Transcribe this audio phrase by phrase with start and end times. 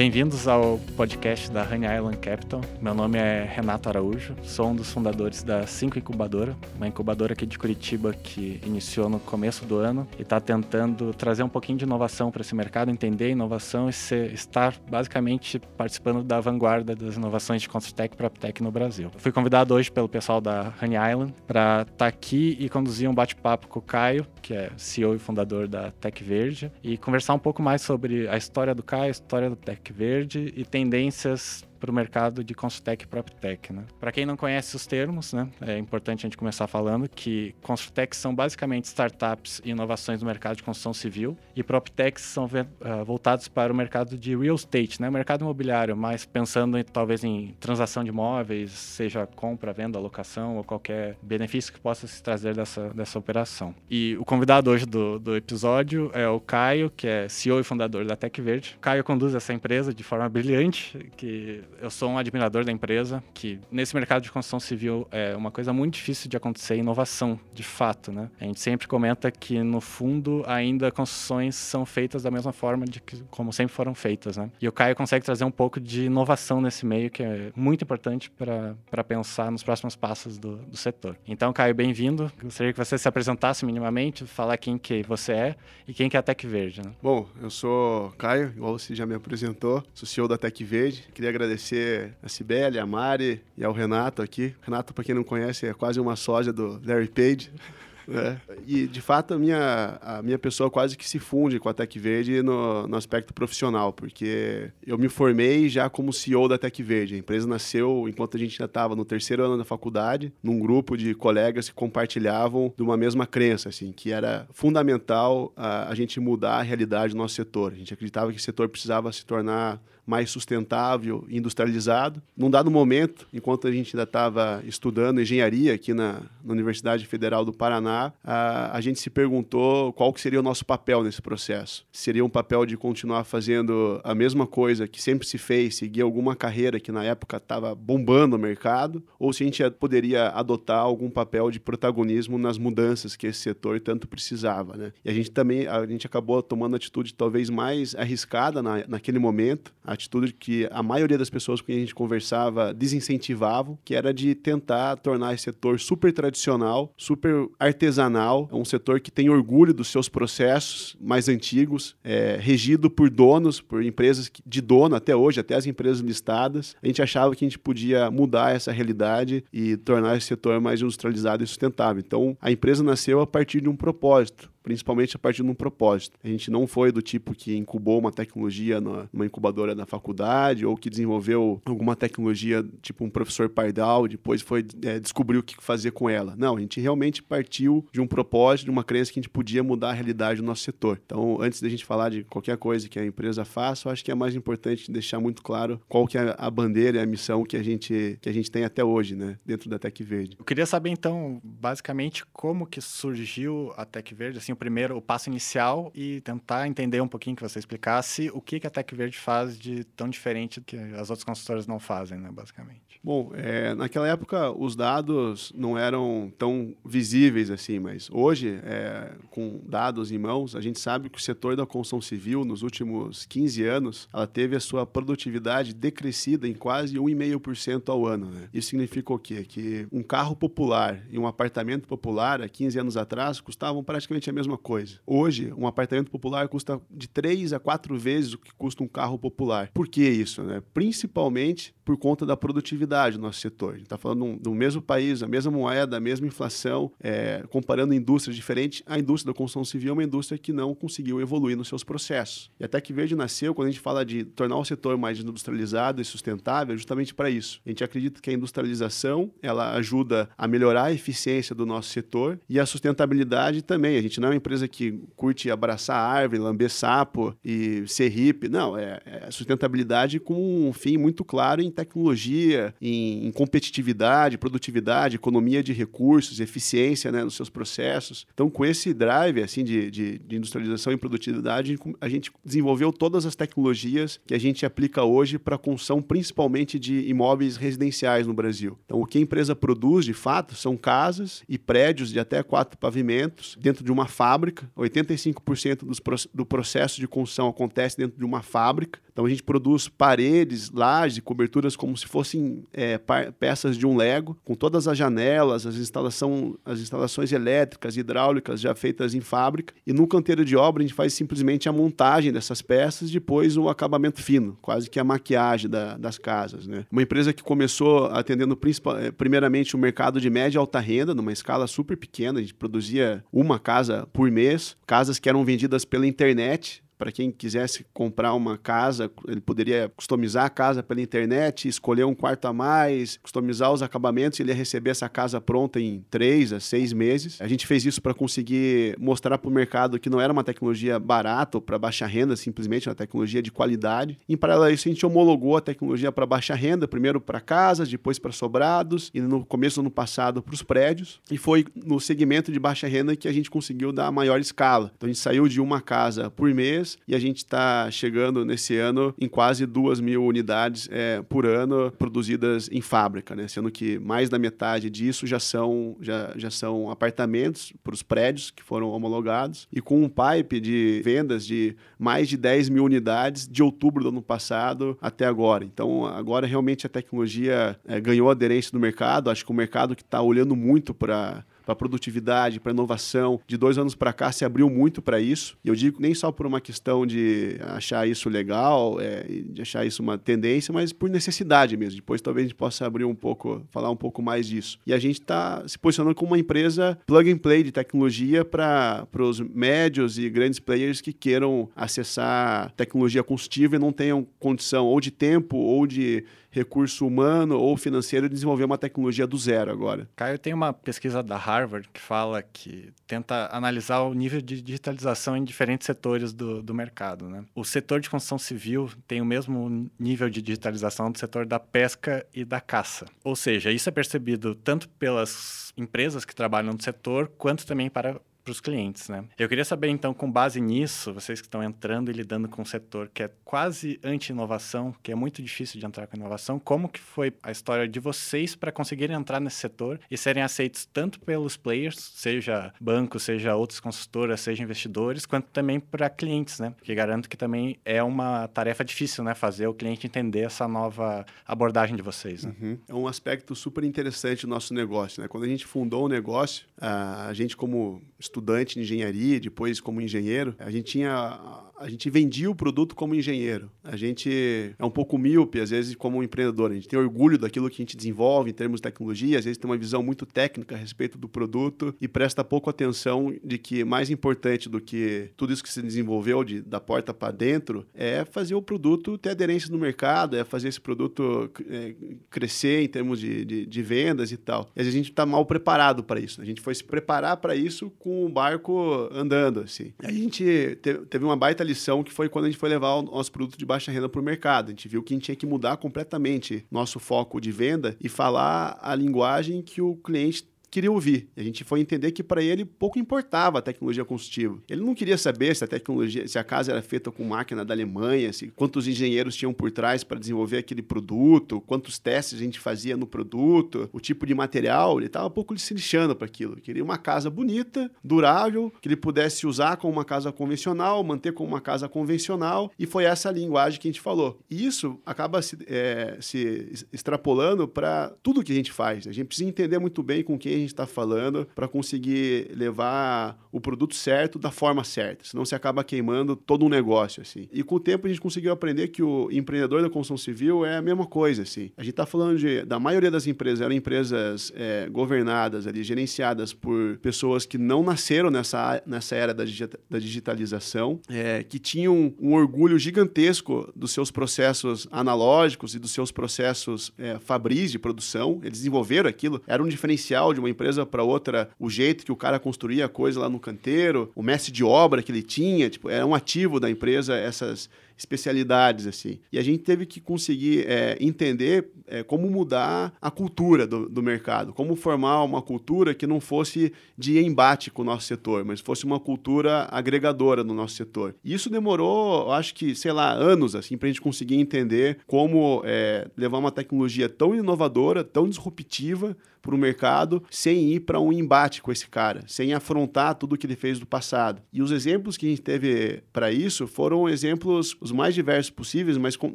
[0.00, 2.62] Bem-vindos ao podcast da Honey Island Capital.
[2.80, 7.44] Meu nome é Renato Araújo, sou um dos fundadores da Cinco Incubadora, uma incubadora aqui
[7.44, 11.84] de Curitiba que iniciou no começo do ano e está tentando trazer um pouquinho de
[11.84, 17.16] inovação para esse mercado, entender a inovação e ser, estar basicamente participando da vanguarda das
[17.16, 19.10] inovações de Construtech e PropTech no Brasil.
[19.18, 23.14] fui convidado hoje pelo pessoal da Honey Island para estar tá aqui e conduzir um
[23.14, 27.38] bate-papo com o Caio, que é CEO e fundador da Tech Verde, e conversar um
[27.38, 31.90] pouco mais sobre a história do Caio, a história do Tech Verde e tendências para
[31.90, 33.72] o mercado de Construtec e PropTech.
[33.72, 33.84] Né?
[33.98, 38.14] Para quem não conhece os termos, né, é importante a gente começar falando que Construtec
[38.14, 43.48] são basicamente startups e inovações no mercado de construção civil e PropTechs são uh, voltados
[43.48, 48.04] para o mercado de real estate, né, mercado imobiliário, mas pensando em, talvez em transação
[48.04, 53.18] de imóveis, seja compra, venda, locação ou qualquer benefício que possa se trazer dessa, dessa
[53.18, 53.74] operação.
[53.88, 58.04] E o convidado hoje do, do episódio é o Caio, que é CEO e fundador
[58.04, 58.76] da Tech Verde.
[58.80, 63.60] Caio conduz essa empresa de forma brilhante, que eu sou um admirador da empresa, que
[63.70, 68.12] nesse mercado de construção civil é uma coisa muito difícil de acontecer, inovação, de fato,
[68.12, 68.30] né?
[68.40, 73.00] A gente sempre comenta que, no fundo, ainda construções são feitas da mesma forma de
[73.00, 74.50] que, como sempre foram feitas, né?
[74.60, 78.30] E o Caio consegue trazer um pouco de inovação nesse meio, que é muito importante
[78.30, 81.16] para pensar nos próximos passos do, do setor.
[81.26, 82.30] Então, Caio, bem-vindo.
[82.42, 86.20] Gostaria que você se apresentasse minimamente, falar quem que você é e quem que é
[86.20, 86.92] a Tech Verde, né?
[87.02, 91.08] Bom, eu sou Caio, igual você já me apresentou, sou CEO da Tech Verde.
[91.14, 94.54] Queria agradecer agradecer a Cibele, a Mari e ao Renato aqui.
[94.62, 97.52] Renato, para quem não conhece, é quase uma sósia do Larry Page.
[98.12, 98.36] É.
[98.66, 101.96] E, de fato, a minha, a minha pessoa quase que se funde com a Tech
[101.96, 107.14] Verde no, no aspecto profissional, porque eu me formei já como CEO da Tech Verde.
[107.14, 110.96] A empresa nasceu enquanto a gente ainda estava no terceiro ano da faculdade, num grupo
[110.96, 116.18] de colegas que compartilhavam de uma mesma crença, assim, que era fundamental a, a gente
[116.18, 117.72] mudar a realidade do nosso setor.
[117.72, 122.20] A gente acreditava que o setor precisava se tornar mais sustentável e industrializado.
[122.36, 127.44] Num dado momento, enquanto a gente ainda estava estudando engenharia aqui na, na, Universidade Federal
[127.44, 131.86] do Paraná, a, a gente se perguntou qual que seria o nosso papel nesse processo.
[131.92, 136.34] Seria um papel de continuar fazendo a mesma coisa que sempre se fez, seguir alguma
[136.34, 141.08] carreira que na época estava bombando o mercado, ou se a gente poderia adotar algum
[141.08, 144.76] papel de protagonismo nas mudanças que esse setor tanto precisava.
[144.76, 144.92] Né?
[145.04, 149.20] E a gente também a gente acabou tomando a atitude talvez mais arriscada na, naquele
[149.20, 153.94] momento, a atitude que a maioria das pessoas com quem a gente conversava desincentivavam, que
[153.94, 159.74] era de tentar tornar esse setor super tradicional, super artesanal, um setor que tem orgulho
[159.74, 165.40] dos seus processos mais antigos, é, regido por donos, por empresas de dono até hoje,
[165.40, 166.74] até as empresas listadas.
[166.82, 170.80] A gente achava que a gente podia mudar essa realidade e tornar esse setor mais
[170.80, 172.02] industrializado e sustentável.
[172.04, 176.18] Então, a empresa nasceu a partir de um propósito principalmente a partir de um propósito.
[176.22, 180.76] A gente não foi do tipo que incubou uma tecnologia numa incubadora da faculdade ou
[180.76, 185.90] que desenvolveu alguma tecnologia tipo um professor Pardal, depois foi é, descobriu o que fazer
[185.92, 186.34] com ela.
[186.36, 189.62] Não, a gente realmente partiu de um propósito, de uma crença que a gente podia
[189.62, 191.00] mudar a realidade do nosso setor.
[191.04, 194.10] Então, antes da gente falar de qualquer coisa que a empresa faça, eu acho que
[194.10, 197.56] é mais importante deixar muito claro qual que é a bandeira e a missão que
[197.56, 200.36] a gente que a gente tem até hoje, né, dentro da Tech Verde.
[200.38, 204.96] Eu queria saber então, basicamente, como que surgiu a Tech Verde, assim, assim, o primeiro,
[204.96, 208.70] o passo inicial e tentar entender um pouquinho que você explicasse o que, que a
[208.70, 212.90] Tech Verde faz de tão diferente que as outras consultoras não fazem, né, basicamente.
[213.02, 219.60] Bom, é, naquela época os dados não eram tão visíveis assim, mas hoje, é, com
[219.64, 223.64] dados em mãos, a gente sabe que o setor da construção civil, nos últimos 15
[223.64, 228.26] anos, ela teve a sua produtividade decrescida em quase 1,5% ao ano.
[228.26, 228.48] Né?
[228.52, 229.44] Isso significa o quê?
[229.44, 234.32] Que um carro popular e um apartamento popular, há 15 anos atrás, custavam praticamente a
[234.32, 234.98] mesma coisa.
[235.06, 239.18] Hoje, um apartamento popular custa de 3 a 4 vezes o que custa um carro
[239.18, 239.70] popular.
[239.72, 240.42] Por que isso?
[240.42, 240.62] Né?
[240.72, 243.70] Principalmente por conta da produtividade do nosso setor.
[243.70, 247.92] A gente está falando do mesmo país, a mesma moeda, a mesma inflação, é, comparando
[247.92, 251.66] indústrias diferentes, a indústria da construção civil é uma indústria que não conseguiu evoluir nos
[251.66, 252.50] seus processos.
[252.60, 256.00] E até que Verde nasceu, quando a gente fala de tornar o setor mais industrializado
[256.00, 257.60] e sustentável, é justamente para isso.
[257.66, 262.38] A gente acredita que a industrialização ela ajuda a melhorar a eficiência do nosso setor
[262.48, 263.96] e a sustentabilidade também.
[263.96, 268.48] A gente não uma empresa que curte abraçar árvore, lamber sapo e ser hippie.
[268.48, 275.16] Não, é, é sustentabilidade com um fim muito claro em tecnologia, em, em, competitividade, produtividade,
[275.16, 278.26] economia de recursos, eficiência né, nos seus processos.
[278.32, 283.26] Então, com esse drive assim de, de, de industrialização e produtividade, a gente desenvolveu todas
[283.26, 288.34] as tecnologias que a gente aplica hoje para a construção principalmente de imóveis residenciais no
[288.34, 288.78] Brasil.
[288.84, 292.78] Então, o que a empresa produz, de fato, são casas e prédios de até quatro
[292.78, 294.70] pavimentos dentro de uma fábrica.
[294.76, 295.98] 85% dos,
[296.34, 299.00] do processo de construção acontece dentro de uma fábrica.
[299.20, 302.98] Então a gente produz paredes, lajes e coberturas como se fossem é,
[303.38, 308.74] peças de um Lego, com todas as janelas, as, instalação, as instalações elétricas, hidráulicas já
[308.74, 309.74] feitas em fábrica.
[309.86, 313.68] E no canteiro de obra a gente faz simplesmente a montagem dessas peças, depois o
[313.68, 316.66] acabamento fino, quase que a maquiagem da, das casas.
[316.66, 316.86] Né?
[316.90, 318.58] Uma empresa que começou atendendo
[319.02, 322.54] é, primeiramente o mercado de média e alta renda, numa escala super pequena, a gente
[322.54, 328.34] produzia uma casa por mês, casas que eram vendidas pela internet, para quem quisesse comprar
[328.34, 333.72] uma casa, ele poderia customizar a casa pela internet, escolher um quarto a mais, customizar
[333.72, 337.40] os acabamentos e ele ia receber essa casa pronta em três a seis meses.
[337.40, 340.98] A gente fez isso para conseguir mostrar para o mercado que não era uma tecnologia
[340.98, 344.18] barata ou para baixa renda, simplesmente uma tecnologia de qualidade.
[344.28, 347.88] Em paralelo a isso, a gente homologou a tecnologia para baixa renda, primeiro para casas,
[347.88, 351.18] depois para sobrados e no começo do ano passado para os prédios.
[351.30, 354.92] E foi no segmento de baixa renda que a gente conseguiu dar maior escala.
[354.94, 358.76] Então a gente saiu de uma casa por mês e a gente está chegando nesse
[358.76, 363.48] ano em quase duas mil unidades é, por ano produzidas em fábrica, né?
[363.48, 368.50] sendo que mais da metade disso já são, já, já são apartamentos para os prédios
[368.50, 373.46] que foram homologados e com um pipe de vendas de mais de 10 mil unidades
[373.46, 375.64] de outubro do ano passado até agora.
[375.64, 379.30] Então, agora realmente a tecnologia é, ganhou aderência no mercado.
[379.30, 383.40] Acho que o mercado que está olhando muito para para produtividade, para inovação.
[383.46, 385.56] De dois anos para cá se abriu muito para isso.
[385.64, 389.86] E eu digo nem só por uma questão de achar isso legal, é, de achar
[389.86, 391.96] isso uma tendência, mas por necessidade mesmo.
[391.96, 394.78] Depois talvez a gente possa abrir um pouco, falar um pouco mais disso.
[394.86, 399.06] E a gente está se posicionando como uma empresa plug and play de tecnologia para
[399.18, 405.00] os médios e grandes players que queiram acessar tecnologia construtiva e não tenham condição ou
[405.00, 410.08] de tempo ou de recurso humano ou financeiro de desenvolver uma tecnologia do zero agora.
[410.16, 415.36] Caio, tem uma pesquisa da Harvard que fala que tenta analisar o nível de digitalização
[415.36, 417.28] em diferentes setores do, do mercado.
[417.28, 417.44] Né?
[417.54, 422.26] O setor de construção civil tem o mesmo nível de digitalização do setor da pesca
[422.34, 423.06] e da caça.
[423.22, 428.20] Ou seja, isso é percebido tanto pelas empresas que trabalham no setor, quanto também para
[428.42, 429.24] para os clientes, né?
[429.38, 432.64] Eu queria saber, então, com base nisso, vocês que estão entrando e lidando com um
[432.64, 437.00] setor que é quase anti-inovação, que é muito difícil de entrar com inovação, como que
[437.00, 441.56] foi a história de vocês para conseguirem entrar nesse setor e serem aceitos tanto pelos
[441.56, 446.70] players, seja bancos, seja outras consultoras, seja investidores, quanto também para clientes, né?
[446.76, 449.34] Porque garanto que também é uma tarefa difícil, né?
[449.34, 452.54] Fazer o cliente entender essa nova abordagem de vocês, né?
[452.60, 452.78] Uhum.
[452.88, 455.28] É um aspecto super interessante do nosso negócio, né?
[455.28, 460.54] Quando a gente fundou o negócio, a gente como estudante de engenharia, depois como engenheiro,
[460.58, 463.70] a gente tinha a gente vendia o produto como engenheiro.
[463.82, 466.70] A gente é um pouco míope, às vezes, como empreendedor.
[466.70, 469.56] A gente tem orgulho daquilo que a gente desenvolve em termos de tecnologia, às vezes
[469.56, 473.82] tem uma visão muito técnica a respeito do produto e presta pouco atenção de que
[473.82, 478.26] mais importante do que tudo isso que se desenvolveu de, da porta para dentro é
[478.26, 481.94] fazer o produto ter aderência no mercado, é fazer esse produto é,
[482.28, 484.68] crescer em termos de, de, de, vendas e tal.
[484.76, 486.42] Às vezes a gente está mal preparado para isso.
[486.42, 489.92] A gente foi se preparar para isso com o barco andando, assim.
[489.98, 490.78] A gente
[491.08, 493.64] teve uma baita lição que foi quando a gente foi levar o nosso produto de
[493.64, 494.66] baixa renda para o mercado.
[494.66, 498.08] A gente viu que a gente tinha que mudar completamente nosso foco de venda e
[498.08, 501.28] falar a linguagem que o cliente queria ouvir.
[501.36, 504.58] A gente foi entender que para ele pouco importava a tecnologia construtiva.
[504.68, 507.74] Ele não queria saber se a tecnologia, se a casa era feita com máquina da
[507.74, 512.60] Alemanha, se quantos engenheiros tinham por trás para desenvolver aquele produto, quantos testes a gente
[512.60, 514.98] fazia no produto, o tipo de material.
[514.98, 516.56] Ele estava um pouco se lixando para aquilo.
[516.56, 521.48] Queria uma casa bonita, durável, que ele pudesse usar como uma casa convencional, manter como
[521.48, 522.70] uma casa convencional.
[522.78, 524.38] E foi essa linguagem que a gente falou.
[524.48, 529.06] E isso acaba se, é, se extrapolando para tudo que a gente faz.
[529.06, 533.60] A gente precisa entender muito bem com quem gente está falando para conseguir levar o
[533.60, 535.24] produto certo da forma certa.
[535.24, 537.48] Senão você acaba queimando todo um negócio, assim.
[537.52, 540.76] E com o tempo a gente conseguiu aprender que o empreendedor da construção civil é
[540.76, 541.70] a mesma coisa, assim.
[541.76, 546.52] A gente está falando de, da maioria das empresas, eram empresas é, governadas ali, gerenciadas
[546.52, 549.44] por pessoas que não nasceram nessa, nessa era da,
[549.88, 556.12] da digitalização, é, que tinham um orgulho gigantesco dos seus processos analógicos e dos seus
[556.12, 558.40] processos é, fabris de produção.
[558.42, 562.16] Eles desenvolveram aquilo, era um diferencial de uma empresa para outra, o jeito que o
[562.16, 565.88] cara construía a coisa lá no canteiro, o mestre de obra que ele tinha, tipo,
[565.88, 567.68] era um ativo da empresa essas
[568.00, 569.18] especialidades assim.
[569.30, 574.02] E a gente teve que conseguir é, entender é, como mudar a cultura do, do,
[574.02, 578.60] mercado, como formar uma cultura que não fosse de embate com o nosso setor, mas
[578.60, 581.14] fosse uma cultura agregadora no nosso setor.
[581.22, 585.60] E isso demorou, acho que, sei lá, anos assim, para a gente conseguir entender como
[585.66, 591.12] é, levar uma tecnologia tão inovadora, tão disruptiva para o mercado sem ir para um
[591.12, 594.42] embate com esse cara, sem afrontar tudo que ele fez do passado.
[594.52, 598.50] E os exemplos que a gente teve para isso foram exemplos, os os mais diversos
[598.50, 599.34] possíveis, mas com,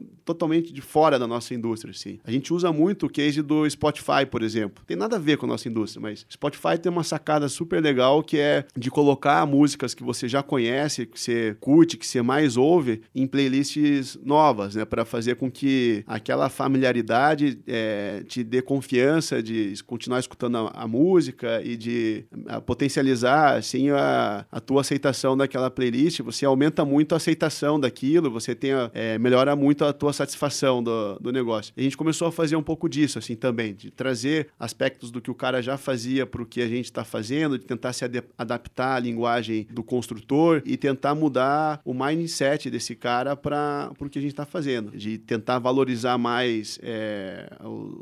[0.24, 1.91] totalmente de fora da nossa indústria.
[1.91, 2.19] Assim.
[2.24, 4.83] A gente usa muito o case do Spotify, por exemplo.
[4.85, 8.24] Tem nada a ver com a nossa indústria, mas Spotify tem uma sacada super legal
[8.24, 12.57] que é de colocar músicas que você já conhece, que você curte, que você mais
[12.57, 14.85] ouve, em playlists novas, né?
[14.85, 20.88] Para fazer com que aquela familiaridade é, te dê confiança de continuar escutando a, a
[20.88, 26.21] música e de a, potencializar assim, a, a tua aceitação daquela playlist.
[26.21, 30.83] Você aumenta muito a aceitação daquilo, você tem a, é, melhora muito a tua satisfação
[30.83, 31.73] do, do negócio.
[31.75, 35.21] E a gente começou a fazer um pouco disso assim também, de trazer aspectos do
[35.21, 38.05] que o cara já fazia para o que a gente está fazendo, de tentar se
[38.37, 44.19] adaptar à linguagem do construtor e tentar mudar o mindset desse cara para o que
[44.19, 47.49] a gente está fazendo, de tentar valorizar mais é,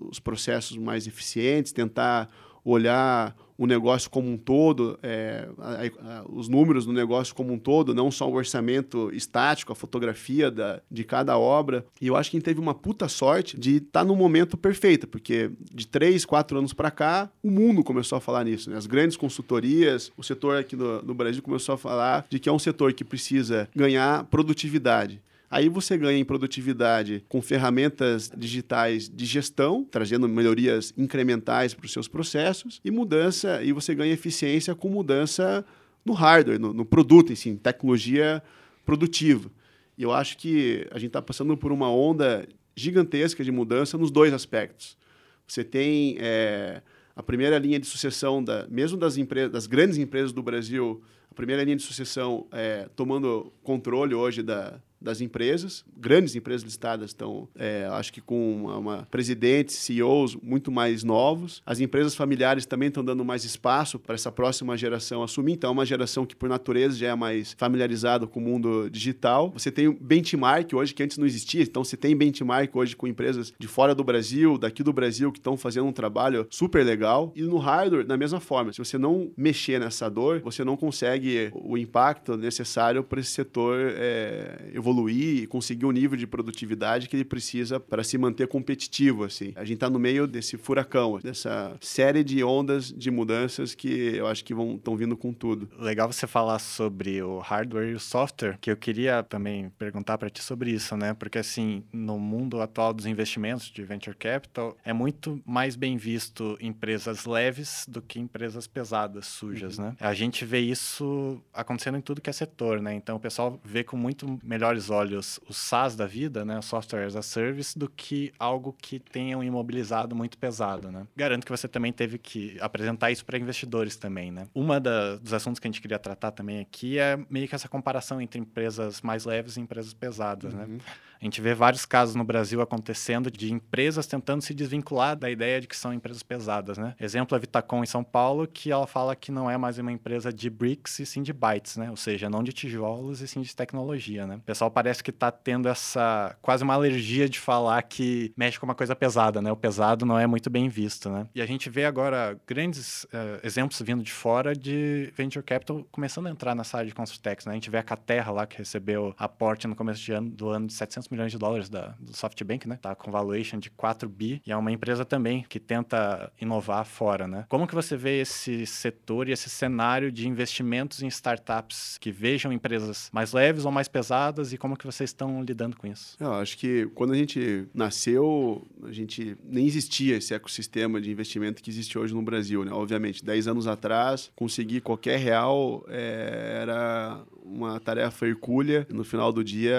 [0.09, 2.29] os processos mais eficientes, tentar
[2.63, 7.57] olhar o negócio como um todo, é, a, a, os números do negócio como um
[7.57, 11.85] todo, não só o orçamento estático, a fotografia da, de cada obra.
[12.01, 15.51] E eu acho que teve uma puta sorte de estar tá no momento perfeito, porque
[15.73, 18.69] de três, quatro anos para cá, o mundo começou a falar nisso.
[18.69, 18.77] Né?
[18.77, 22.51] As grandes consultorias, o setor aqui no, no Brasil começou a falar de que é
[22.51, 25.21] um setor que precisa ganhar produtividade.
[25.53, 31.93] Aí você ganha em produtividade com ferramentas digitais de gestão, trazendo melhorias incrementais para os
[31.93, 35.63] seus processos, e mudança, e você ganha eficiência com mudança
[36.03, 38.41] no hardware, no, no produto em si, tecnologia
[38.83, 39.51] produtiva.
[39.95, 44.09] E eu acho que a gente está passando por uma onda gigantesca de mudança nos
[44.09, 44.97] dois aspectos.
[45.45, 46.81] Você tem é,
[47.15, 51.35] a primeira linha de sucessão, da, mesmo das, empresas, das grandes empresas do Brasil, a
[51.35, 55.83] primeira linha de sucessão é, tomando controle hoje da, das empresas.
[55.95, 61.61] Grandes empresas listadas estão, é, acho que com uma, uma presidentes, CEOs muito mais novos.
[61.65, 65.53] As empresas familiares também estão dando mais espaço para essa próxima geração assumir.
[65.53, 69.51] Então, é uma geração que, por natureza, já é mais familiarizada com o mundo digital.
[69.51, 71.61] Você tem benchmark hoje, que antes não existia.
[71.61, 75.39] Então, você tem benchmark hoje com empresas de fora do Brasil, daqui do Brasil, que
[75.39, 77.31] estão fazendo um trabalho super legal.
[77.35, 78.71] E no hardware, da mesma forma.
[78.71, 83.77] Se você não mexer nessa dor, você não consegue o impacto necessário para esse setor
[83.95, 88.47] é, evoluir evoluir e conseguir o nível de produtividade que ele precisa para se manter
[88.47, 89.23] competitivo.
[89.23, 89.51] Assim.
[89.55, 94.27] A gente está no meio desse furacão, dessa série de ondas de mudanças que eu
[94.27, 95.69] acho que estão vindo com tudo.
[95.77, 100.29] Legal você falar sobre o hardware e o software, que eu queria também perguntar para
[100.29, 101.13] ti sobre isso, né?
[101.13, 106.57] Porque assim, no mundo atual dos investimentos de venture capital, é muito mais bem visto
[106.61, 109.85] empresas leves do que empresas pesadas, sujas, uhum.
[109.85, 109.95] né?
[109.99, 112.93] A gente vê isso acontecendo em tudo que é setor, né?
[112.93, 117.15] Então o pessoal vê com muito melhores olhos o SaaS da vida, né, Software as
[117.15, 121.07] a Service, do que algo que tenha um imobilizado muito pesado, né?
[121.15, 124.47] Garanto que você também teve que apresentar isso para investidores também, né?
[124.53, 127.67] Uma da, dos assuntos que a gente queria tratar também aqui é meio que essa
[127.67, 130.63] comparação entre empresas mais leves e empresas pesadas, né?
[130.63, 130.73] uhum.
[130.73, 130.79] né?
[131.23, 135.61] A gente vê vários casos no Brasil acontecendo de empresas tentando se desvincular da ideia
[135.61, 136.95] de que são empresas pesadas, né?
[136.99, 140.33] Exemplo, a Vitacom em São Paulo, que ela fala que não é mais uma empresa
[140.33, 141.89] de bricks e sim de bytes, né?
[141.89, 144.35] Ou seja, não de tijolos e sim de tecnologia, né?
[144.35, 148.65] O pessoal parece que está tendo essa quase uma alergia de falar que mexe com
[148.65, 149.49] uma coisa pesada, né?
[149.49, 151.25] O pesado não é muito bem visto, né?
[151.33, 156.27] E a gente vê agora grandes uh, exemplos vindo de fora de venture capital começando
[156.27, 157.53] a entrar nessa área de construtex, né?
[157.53, 160.67] A gente vê a Caterra lá que recebeu aporte no começo de ano, do ano
[160.67, 162.77] de 700 milhões de dólares da, do SoftBank, né?
[162.81, 167.27] Tá com valuation de 4 bi e é uma empresa também que tenta inovar fora,
[167.27, 167.45] né?
[167.47, 172.51] Como que você vê esse setor e esse cenário de investimentos em startups que vejam
[172.51, 176.17] empresas mais leves ou mais pesadas e como que vocês estão lidando com isso?
[176.19, 181.61] Eu acho que quando a gente nasceu, a gente nem existia esse ecossistema de investimento
[181.61, 182.71] que existe hoje no Brasil, né?
[182.71, 188.87] Obviamente, 10 anos atrás, conseguir qualquer real é, era uma tarefa hercúlea.
[188.89, 189.75] No final do dia,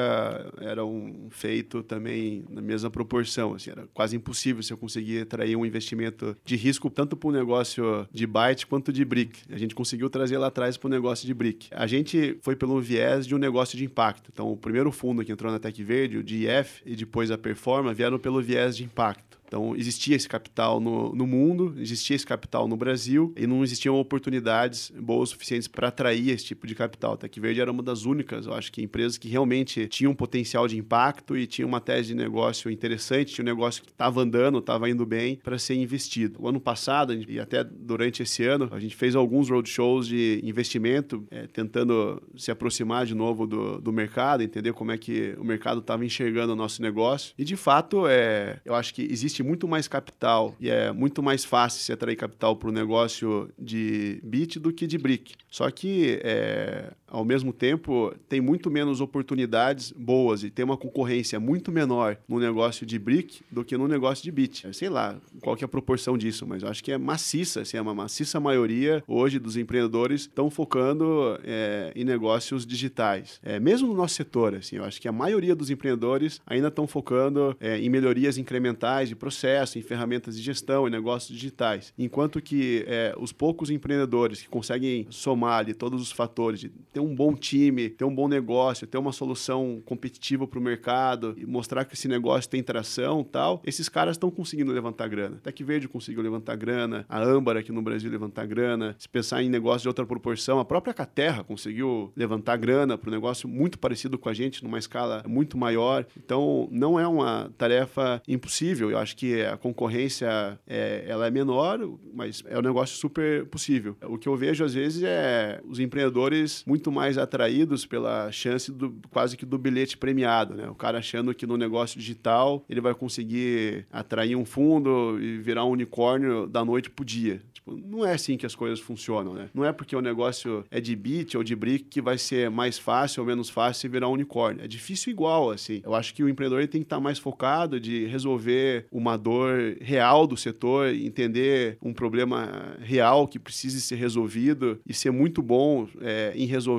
[0.61, 3.55] era um feito também na mesma proporção.
[3.55, 7.33] Assim, era quase impossível se eu conseguir atrair um investimento de risco tanto para o
[7.33, 9.41] negócio de byte quanto de brick.
[9.51, 11.69] A gente conseguiu trazer lá atrás para o negócio de brick.
[11.71, 14.31] A gente foi pelo viés de um negócio de impacto.
[14.33, 17.93] Então, o primeiro fundo que entrou na Tech Verde, o DIF, e depois a Performa,
[17.93, 19.39] vieram pelo viés de impacto.
[19.55, 23.95] Então, existia esse capital no, no mundo, existia esse capital no Brasil e não existiam
[23.95, 27.17] oportunidades boas suficientes para atrair esse tipo de capital.
[27.17, 30.67] Tech Verde era uma das únicas, eu acho que, empresas que realmente tinham um potencial
[30.67, 34.59] de impacto e tinha uma tese de negócio interessante, tinha um negócio que estava andando,
[34.59, 36.43] estava indo bem para ser investido.
[36.43, 41.25] O ano passado, e até durante esse ano, a gente fez alguns roadshows de investimento,
[41.31, 45.79] é, tentando se aproximar de novo do, do mercado, entender como é que o mercado
[45.79, 47.33] estava enxergando o nosso negócio.
[47.39, 51.45] E, de fato, é, eu acho que existe muito mais capital e é muito mais
[51.45, 55.35] fácil se atrair capital para o negócio de bit do que de brick.
[55.51, 61.39] Só que é, ao mesmo tempo, tem muito menos oportunidades boas e tem uma concorrência
[61.39, 64.67] muito menor no negócio de brick do que no negócio de bit.
[64.75, 67.77] Sei lá qual que é a proporção disso, mas eu acho que é maciça, assim,
[67.77, 73.39] é uma maciça maioria hoje dos empreendedores estão focando é, em negócios digitais.
[73.45, 76.87] É, mesmo no nosso setor, assim, eu acho que a maioria dos empreendedores ainda estão
[76.87, 81.95] focando é, em melhorias incrementais de processo, em ferramentas de gestão, em negócios digitais.
[81.97, 87.04] Enquanto que é, os poucos empreendedores que conseguem somar ali todos os fatores de ter
[87.05, 91.47] um bom time, ter um bom negócio, ter uma solução competitiva para o mercado e
[91.47, 95.41] mostrar que esse negócio tem tração tal, esses caras estão conseguindo levantar grana.
[95.43, 98.95] Tech Verde conseguiu levantar grana, a Âmbar aqui no Brasil levantar grana.
[98.99, 103.13] Se pensar em negócio de outra proporção, a própria Caterra conseguiu levantar grana para um
[103.13, 106.07] negócio muito parecido com a gente, numa escala muito maior.
[106.17, 108.91] Então, não é uma tarefa impossível.
[108.91, 111.79] Eu acho que a concorrência é, ela é menor,
[112.13, 113.97] mas é um negócio super possível.
[114.03, 118.95] O que eu vejo, às vezes, é os empreendedores muito mais atraídos pela chance do
[119.11, 120.69] quase que do bilhete premiado, né?
[120.69, 125.65] O cara achando que no negócio digital ele vai conseguir atrair um fundo e virar
[125.65, 127.43] um unicórnio da noite pro dia.
[127.53, 129.49] Tipo, não é assim que as coisas funcionam, né?
[129.55, 132.79] Não é porque o negócio é de bit ou de brick que vai ser mais
[132.79, 134.63] fácil ou menos fácil virar um unicórnio.
[134.63, 135.81] É difícil igual, assim.
[135.85, 140.27] Eu acho que o empreendedor tem que estar mais focado de resolver uma dor real
[140.27, 146.33] do setor, entender um problema real que precise ser resolvido e ser muito bom é,
[146.37, 146.74] em resolver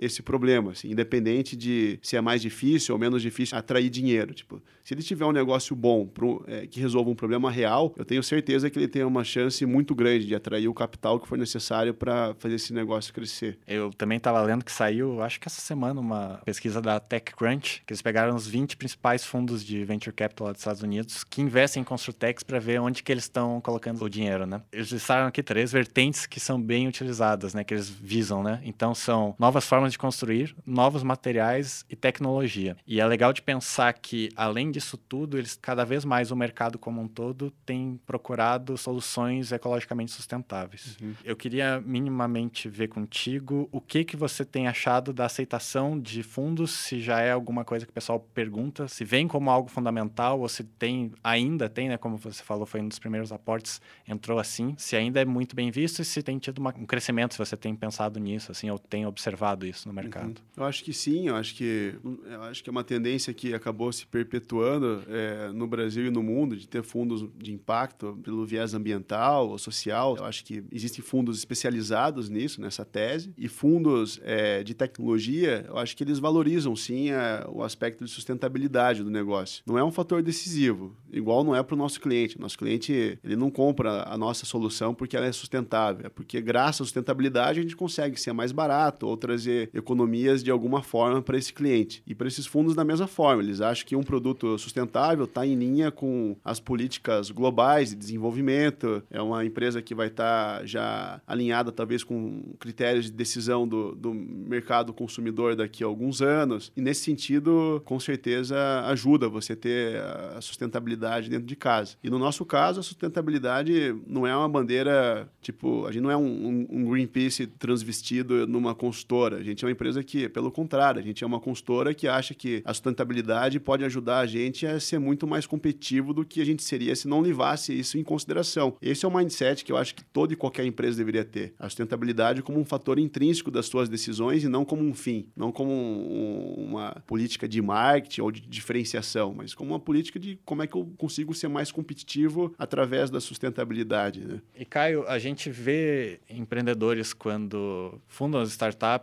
[0.00, 4.34] esse problema, assim, independente de se é mais difícil ou menos difícil atrair dinheiro.
[4.34, 8.04] Tipo, se ele tiver um negócio bom pro, é, que resolva um problema real, eu
[8.04, 11.36] tenho certeza que ele tem uma chance muito grande de atrair o capital que for
[11.36, 13.58] necessário para fazer esse negócio crescer.
[13.66, 17.92] Eu também estava lendo que saiu, acho que essa semana, uma pesquisa da TechCrunch, que
[17.92, 21.80] eles pegaram os 20 principais fundos de venture capital lá dos Estados Unidos que investem
[21.80, 24.62] em Construtex para ver onde que eles estão colocando o dinheiro, né?
[24.72, 27.64] Eles listaram aqui três vertentes que são bem utilizadas, né?
[27.64, 28.60] Que eles visam, né?
[28.64, 32.76] Então são novas formas de construir, novos materiais e tecnologia.
[32.86, 36.78] E é legal de pensar que, além disso tudo, eles cada vez mais o mercado
[36.78, 40.96] como um todo tem procurado soluções ecologicamente sustentáveis.
[41.00, 41.14] Uhum.
[41.24, 46.70] Eu queria minimamente ver contigo o que que você tem achado da aceitação de fundos,
[46.70, 50.48] se já é alguma coisa que o pessoal pergunta, se vem como algo fundamental ou
[50.48, 54.74] se tem ainda tem, né, como você falou, foi um dos primeiros aportes, entrou assim,
[54.78, 57.56] se ainda é muito bem visto e se tem tido uma, um crescimento, se você
[57.56, 59.25] tem pensado nisso, assim, ou tem observado
[59.66, 60.28] isso no mercado.
[60.28, 60.34] Uhum.
[60.56, 61.94] Eu acho que sim, eu acho que
[62.30, 66.22] eu acho que é uma tendência que acabou se perpetuando é, no Brasil e no
[66.22, 70.16] mundo de ter fundos de impacto pelo viés ambiental ou social.
[70.16, 75.78] Eu acho que existem fundos especializados nisso, nessa tese, e fundos é, de tecnologia, eu
[75.78, 79.62] acho que eles valorizam sim a, o aspecto de sustentabilidade do negócio.
[79.66, 82.38] Não é um fator decisivo, igual não é para o nosso cliente.
[82.38, 86.82] Nosso cliente ele não compra a nossa solução porque ela é sustentável, é porque graças
[86.82, 91.38] à sustentabilidade a gente consegue ser mais barato ou trazer economias de alguma forma para
[91.38, 92.02] esse cliente.
[92.06, 95.54] E para esses fundos da mesma forma, eles acham que um produto sustentável está em
[95.54, 101.20] linha com as políticas globais de desenvolvimento, é uma empresa que vai estar tá já
[101.26, 106.72] alinhada talvez com critérios de decisão do, do mercado consumidor daqui a alguns anos.
[106.76, 109.96] E nesse sentido, com certeza ajuda você ter
[110.36, 111.96] a sustentabilidade dentro de casa.
[112.02, 116.16] E no nosso caso, a sustentabilidade não é uma bandeira, tipo, a gente não é
[116.16, 118.74] um, um Greenpeace transvestido numa
[119.14, 122.34] A gente é uma empresa que, pelo contrário, a gente é uma consultora que acha
[122.34, 126.44] que a sustentabilidade pode ajudar a gente a ser muito mais competitivo do que a
[126.44, 128.76] gente seria se não levasse isso em consideração.
[128.82, 131.54] Esse é o mindset que eu acho que toda e qualquer empresa deveria ter.
[131.58, 135.52] A sustentabilidade como um fator intrínseco das suas decisões e não como um fim, não
[135.52, 140.62] como um, uma política de marketing ou de diferenciação, mas como uma política de como
[140.62, 144.20] é que eu consigo ser mais competitivo através da sustentabilidade.
[144.20, 144.40] Né?
[144.58, 148.95] E Caio, a gente vê empreendedores quando fundam as startups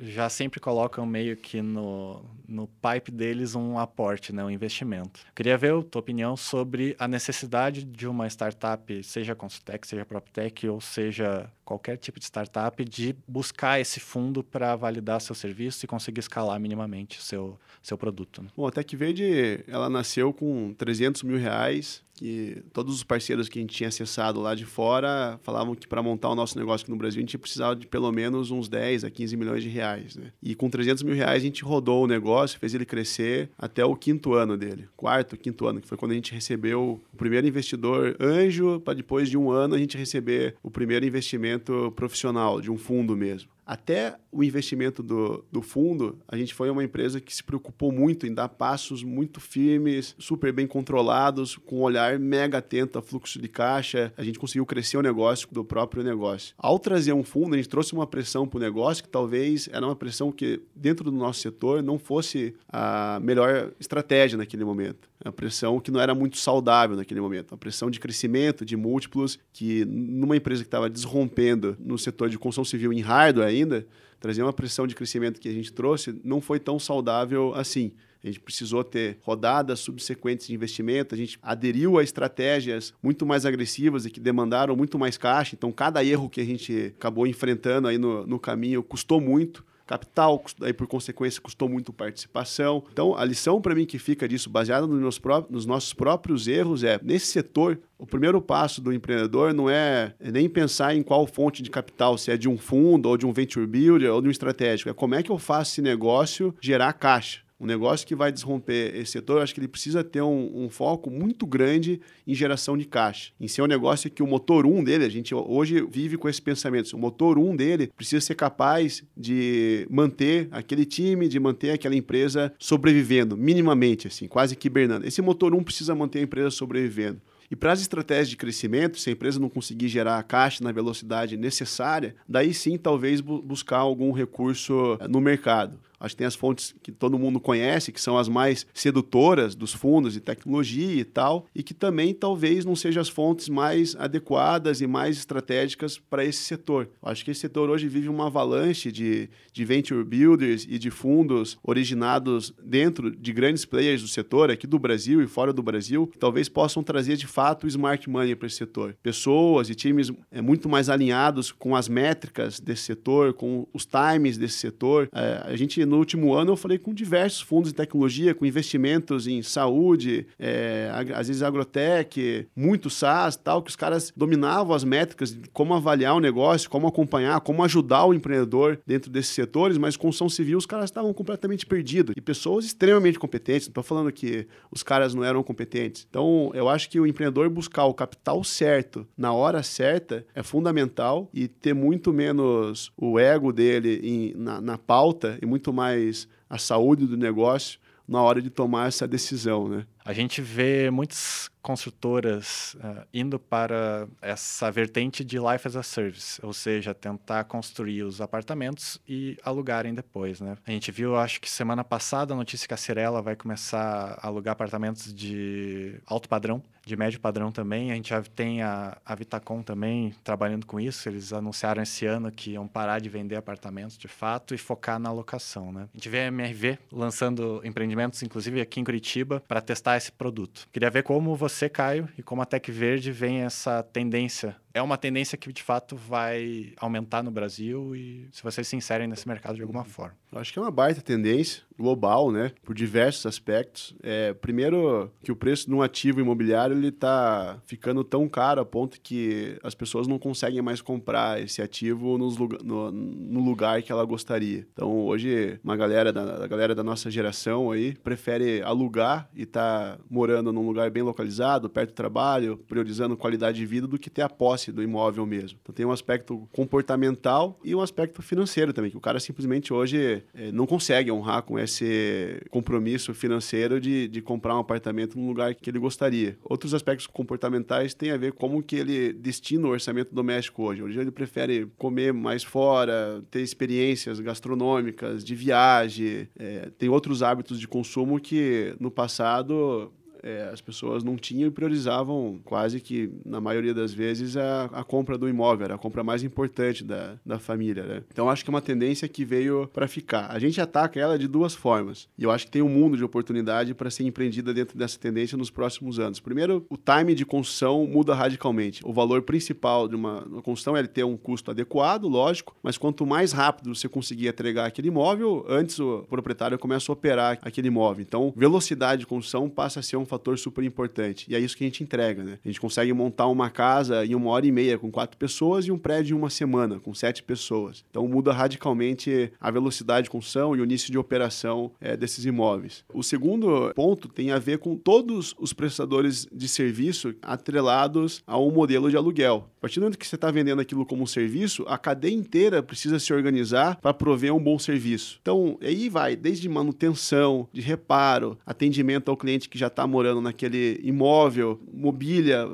[0.00, 5.20] já sempre colocam meio que no, no pipe deles um aporte, né, um investimento.
[5.34, 10.68] Queria ver a tua opinião sobre a necessidade de uma startup, seja Consultec, seja PropTech
[10.68, 15.88] ou seja qualquer tipo de startup, de buscar esse fundo para validar seu serviço e
[15.88, 18.42] conseguir escalar minimamente seu, seu produto.
[18.42, 18.48] Né?
[18.56, 23.62] Bom, a TechVerde, ela nasceu com 300 mil reais que todos os parceiros que a
[23.62, 26.96] gente tinha acessado lá de fora falavam que para montar o nosso negócio aqui no
[26.96, 30.16] Brasil a gente precisava de pelo menos uns 10 a 15 milhões de reais.
[30.16, 30.32] Né?
[30.42, 33.96] E com 300 mil reais a gente rodou o negócio, fez ele crescer até o
[33.96, 38.16] quinto ano dele, quarto, quinto ano, que foi quando a gente recebeu o primeiro investidor
[38.20, 42.76] anjo, para depois de um ano a gente receber o primeiro investimento profissional, de um
[42.76, 43.48] fundo mesmo.
[43.70, 48.26] Até o investimento do, do fundo, a gente foi uma empresa que se preocupou muito
[48.26, 53.40] em dar passos muito firmes, super bem controlados, com um olhar mega atento a fluxo
[53.40, 54.12] de caixa.
[54.16, 56.52] A gente conseguiu crescer o negócio do próprio negócio.
[56.58, 59.86] Ao trazer um fundo, a gente trouxe uma pressão para o negócio que talvez era
[59.86, 65.08] uma pressão que, dentro do nosso setor, não fosse a melhor estratégia naquele momento.
[65.24, 67.52] Uma pressão que não era muito saudável naquele momento.
[67.52, 72.38] Uma pressão de crescimento, de múltiplos, que numa empresa que estava desrompendo no setor de
[72.38, 73.86] construção civil em hardware ainda,
[74.18, 77.92] trazer uma pressão de crescimento que a gente trouxe não foi tão saudável assim.
[78.22, 83.46] A gente precisou ter rodadas subsequentes de investimento, a gente aderiu a estratégias muito mais
[83.46, 85.54] agressivas e que demandaram muito mais caixa.
[85.54, 90.44] Então, cada erro que a gente acabou enfrentando aí no, no caminho custou muito capital,
[90.62, 92.84] aí por consequência custou muito participação.
[92.92, 97.26] Então, a lição para mim que fica disso, baseada nos, nossos próprios erros, é nesse
[97.26, 101.70] setor, o primeiro passo do empreendedor não é, é nem pensar em qual fonte de
[101.70, 104.88] capital, se é de um fundo ou de um venture builder ou de um estratégico,
[104.88, 108.96] é como é que eu faço esse negócio gerar caixa um negócio que vai desromper
[108.96, 112.76] esse setor, eu acho que ele precisa ter um, um, foco muito grande em geração
[112.76, 113.32] de caixa.
[113.38, 116.28] Em ser um negócio que o motor 1 um dele, a gente hoje vive com
[116.28, 121.38] esse pensamento, o motor 1 um dele precisa ser capaz de manter aquele time, de
[121.38, 125.06] manter aquela empresa sobrevivendo, minimamente, assim, quase que hibernando.
[125.06, 127.20] Esse motor 1 um precisa manter a empresa sobrevivendo.
[127.50, 130.70] E para as estratégias de crescimento, se a empresa não conseguir gerar a caixa na
[130.70, 135.76] velocidade necessária, daí sim talvez bu buscar algum recurso eh, no mercado.
[136.00, 139.74] Acho que tem as fontes que todo mundo conhece, que são as mais sedutoras dos
[139.74, 144.80] fundos de tecnologia e tal, e que também talvez não sejam as fontes mais adequadas
[144.80, 146.88] e mais estratégicas para esse setor.
[147.02, 151.58] Acho que esse setor hoje vive uma avalanche de, de venture builders e de fundos
[151.62, 156.18] originados dentro de grandes players do setor, aqui do Brasil e fora do Brasil, que
[156.18, 158.96] talvez possam trazer de fato smart money para esse setor.
[159.02, 164.38] Pessoas e times é, muito mais alinhados com as métricas desse setor, com os times
[164.38, 165.08] desse setor.
[165.12, 169.26] É, a gente no último ano eu falei com diversos fundos de tecnologia, com investimentos
[169.26, 175.34] em saúde, é, às vezes agrotech, muito SaaS tal, que os caras dominavam as métricas
[175.34, 179.96] de como avaliar o negócio, como acompanhar, como ajudar o empreendedor dentro desses setores, mas
[179.96, 182.14] construção civil os caras estavam completamente perdidos.
[182.16, 186.06] E pessoas extremamente competentes, não estou falando que os caras não eram competentes.
[186.08, 191.28] Então, eu acho que o empreendedor buscar o capital certo na hora certa é fundamental
[191.34, 196.28] e ter muito menos o ego dele em, na, na pauta e muito mais mais
[196.48, 199.86] a saúde do negócio na hora de tomar essa decisão, né?
[200.04, 206.40] A gente vê muitas construtoras uh, indo para essa vertente de life as a service,
[206.44, 210.56] ou seja, tentar construir os apartamentos e alugarem depois, né?
[210.66, 214.26] A gente viu, acho que semana passada, a notícia que a Cirela vai começar a
[214.26, 217.92] alugar apartamentos de alto padrão, de médio padrão também.
[217.92, 221.08] A gente já tem a, a Vitacom também trabalhando com isso.
[221.08, 225.12] Eles anunciaram esse ano que iam parar de vender apartamentos de fato e focar na
[225.12, 225.88] locação, né?
[225.92, 230.68] A gente vê a MRV lançando empreendimentos, inclusive aqui em Curitiba, para testar esse produto.
[230.72, 234.96] Queria ver como você, Caio, e como a Tec Verde vem essa tendência é uma
[234.96, 239.56] tendência que de fato vai aumentar no Brasil e se vocês se inserem nesse mercado
[239.56, 240.14] de alguma forma.
[240.32, 242.52] Eu acho que é uma baita tendência global, né?
[242.62, 243.94] Por diversos aspectos.
[244.02, 248.64] É, primeiro, que o preço de um ativo imobiliário ele está ficando tão caro a
[248.64, 253.90] ponto que as pessoas não conseguem mais comprar esse ativo nos, no, no lugar que
[253.90, 254.66] ela gostaria.
[254.72, 259.96] Então, hoje, uma galera da, a galera da nossa geração aí prefere alugar e estar
[259.96, 264.10] tá morando num lugar bem localizado, perto do trabalho, priorizando qualidade de vida do que
[264.10, 265.58] ter a posse posse do imóvel mesmo.
[265.62, 270.22] Então tem um aspecto comportamental e um aspecto financeiro também, que o cara simplesmente hoje
[270.34, 275.54] é, não consegue honrar com esse compromisso financeiro de, de comprar um apartamento num lugar
[275.54, 276.38] que ele gostaria.
[276.44, 280.82] Outros aspectos comportamentais têm a ver com como que ele destina o orçamento doméstico hoje.
[280.82, 287.60] Hoje ele prefere comer mais fora, ter experiências gastronômicas, de viagem, é, tem outros hábitos
[287.60, 293.40] de consumo que no passado é, as pessoas não tinham e priorizavam quase que, na
[293.40, 297.38] maioria das vezes, a, a compra do imóvel, era a compra mais importante da, da
[297.38, 297.84] família.
[297.84, 298.02] Né?
[298.10, 300.30] Então, acho que é uma tendência que veio para ficar.
[300.30, 303.04] A gente ataca ela de duas formas, e eu acho que tem um mundo de
[303.04, 306.20] oportunidade para ser empreendida dentro dessa tendência nos próximos anos.
[306.20, 308.82] Primeiro, o time de construção muda radicalmente.
[308.84, 313.06] O valor principal de uma, uma construção é ter um custo adequado, lógico, mas quanto
[313.06, 318.02] mais rápido você conseguir entregar aquele imóvel, antes o proprietário começa a operar aquele imóvel.
[318.02, 321.26] Então, velocidade de construção passa a ser um fator super importante.
[321.28, 322.38] E é isso que a gente entrega, né?
[322.44, 325.72] A gente consegue montar uma casa em uma hora e meia com quatro pessoas e
[325.72, 327.84] um prédio em uma semana com sete pessoas.
[327.90, 332.84] Então muda radicalmente a velocidade de construção e o início de operação é, desses imóveis.
[332.92, 338.50] O segundo ponto tem a ver com todos os prestadores de serviço atrelados a um
[338.50, 339.48] modelo de aluguel.
[339.58, 342.62] A partir do momento que você está vendendo aquilo como um serviço, a cadeia inteira
[342.62, 345.18] precisa se organizar para prover um bom serviço.
[345.20, 350.80] Então, aí vai, desde manutenção, de reparo, atendimento ao cliente que já está morando naquele
[350.82, 352.46] imóvel, mobília,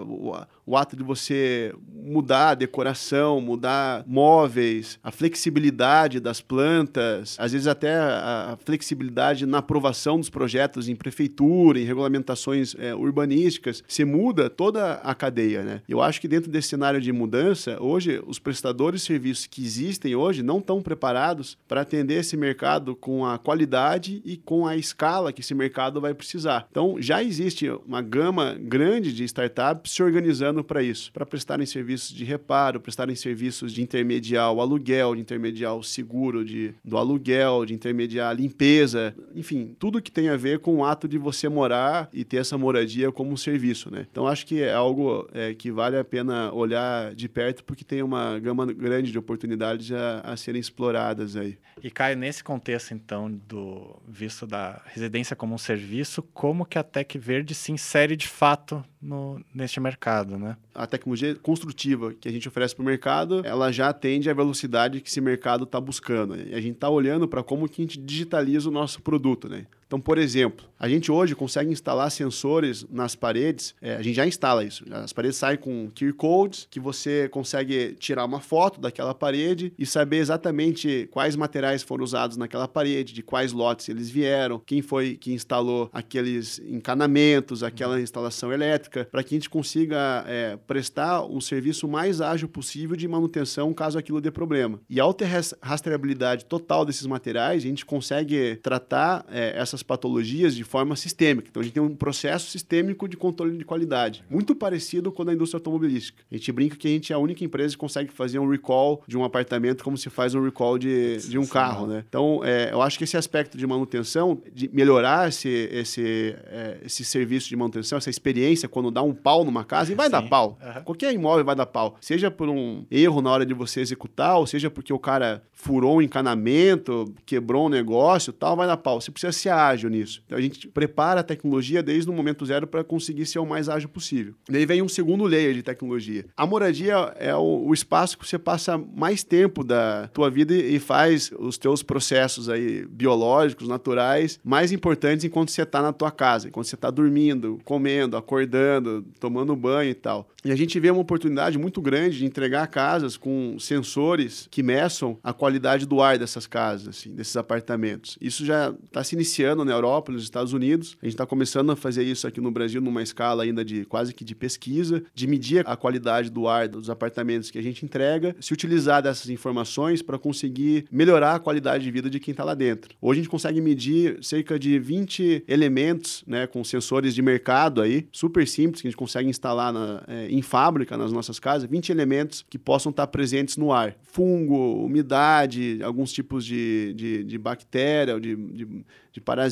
[0.67, 7.69] o ato de você mudar a decoração, mudar móveis, a flexibilidade das plantas, às vezes
[7.69, 14.51] até a flexibilidade na aprovação dos projetos em prefeitura, em regulamentações é, urbanísticas, você muda
[14.51, 15.83] toda a cadeia, né?
[15.89, 20.15] Eu acho que dentro desse cenário de mudança, hoje os prestadores de serviços que existem
[20.15, 25.33] hoje não estão preparados para atender esse mercado com a qualidade e com a escala
[25.33, 26.67] que esse mercado vai precisar.
[26.71, 32.15] Então, já existe uma gama grande de startups se organizando para isso, para prestarem serviços
[32.15, 37.65] de reparo, prestarem serviços de intermediar o aluguel, de intermediar o seguro de, do aluguel,
[37.65, 41.49] de intermediar a limpeza, enfim, tudo que tem a ver com o ato de você
[41.49, 44.07] morar e ter essa moradia como um serviço, né?
[44.11, 48.03] Então acho que é algo é, que vale a pena olhar de perto porque tem
[48.03, 51.59] uma gama grande de oportunidades a, a serem exploradas aí.
[51.83, 56.83] E Caio, nesse contexto então do visto da residência como um serviço, como que a
[56.83, 60.57] Tec Verde se insere de fato no, neste mercado, né?
[60.75, 65.01] A tecnologia construtiva que a gente oferece para o mercado, ela já atende à velocidade
[65.01, 66.35] que esse mercado está buscando.
[66.35, 66.49] Né?
[66.51, 69.67] E a gente está olhando para como que a gente digitaliza o nosso produto, né?
[69.87, 74.27] Então, por exemplo, a gente hoje consegue instalar sensores nas paredes, é, a gente já
[74.27, 74.85] instala isso.
[74.91, 79.87] As paredes saem com QR codes, que você consegue tirar uma foto daquela parede e
[79.87, 85.17] saber exatamente quais materiais foram usados naquela parede, de quais lotes eles vieram, quem foi
[85.17, 91.41] que instalou aqueles encanamentos, aquela instalação elétrica, para que a gente consiga é, prestar o
[91.41, 94.81] serviço mais ágil possível de manutenção caso aquilo dê problema.
[94.91, 95.29] E ao ter
[95.63, 101.49] rastreabilidade total desses materiais, a gente consegue tratar é, essas essas patologias de forma sistêmica.
[101.51, 105.27] Então a gente tem um processo sistêmico de controle de qualidade, muito parecido com a
[105.27, 106.23] da indústria automobilística.
[106.31, 109.03] A gente brinca que a gente é a única empresa que consegue fazer um recall
[109.07, 112.05] de um apartamento como se faz um recall de, de um carro, né?
[112.09, 117.05] Então é, eu acho que esse aspecto de manutenção, de melhorar esse, esse, é, esse
[117.05, 120.13] serviço de manutenção, essa experiência quando dá um pau numa casa, e vai Sim.
[120.13, 120.59] dar pau.
[120.63, 120.83] Uhum.
[120.83, 121.97] Qualquer imóvel vai dar pau.
[122.01, 125.97] Seja por um erro na hora de você executar, ou seja porque o cara furou
[125.97, 129.01] um encanamento, quebrou um negócio, tal, vai dar pau.
[129.01, 130.23] Você precisa ser ágil nisso.
[130.27, 133.69] Então a gente prepara a tecnologia desde o momento zero para conseguir ser o mais
[133.69, 134.35] ágil possível.
[134.49, 136.27] Daí vem um segundo layer de tecnologia.
[136.37, 140.79] A moradia é o, o espaço que você passa mais tempo da tua vida e
[140.79, 146.49] faz os teus processos aí biológicos, naturais, mais importantes enquanto você está na tua casa,
[146.49, 150.29] enquanto você está dormindo, comendo, acordando, tomando banho e tal.
[150.45, 155.19] E a gente vê uma oportunidade muito grande de entregar casas com sensores que meçam
[155.23, 158.17] a qualidade do ar dessas casas, assim, desses apartamentos.
[158.21, 160.97] Isso já está se iniciando na Europa, nos Estados Unidos.
[161.03, 164.15] A gente está começando a fazer isso aqui no Brasil numa escala ainda de quase
[164.15, 168.35] que de pesquisa, de medir a qualidade do ar dos apartamentos que a gente entrega,
[168.41, 172.55] se utilizar dessas informações para conseguir melhorar a qualidade de vida de quem está lá
[172.55, 172.95] dentro.
[173.01, 178.09] Hoje a gente consegue medir cerca de 20 elementos, né, com sensores de mercado aí,
[178.13, 181.91] super simples, que a gente consegue instalar na, é, em fábrica nas nossas casas, 20
[181.91, 183.97] elementos que possam estar tá presentes no ar.
[184.03, 188.85] Fungo, umidade, alguns tipos de, de, de bactéria, de, de
[189.17, 189.46] de parasitas,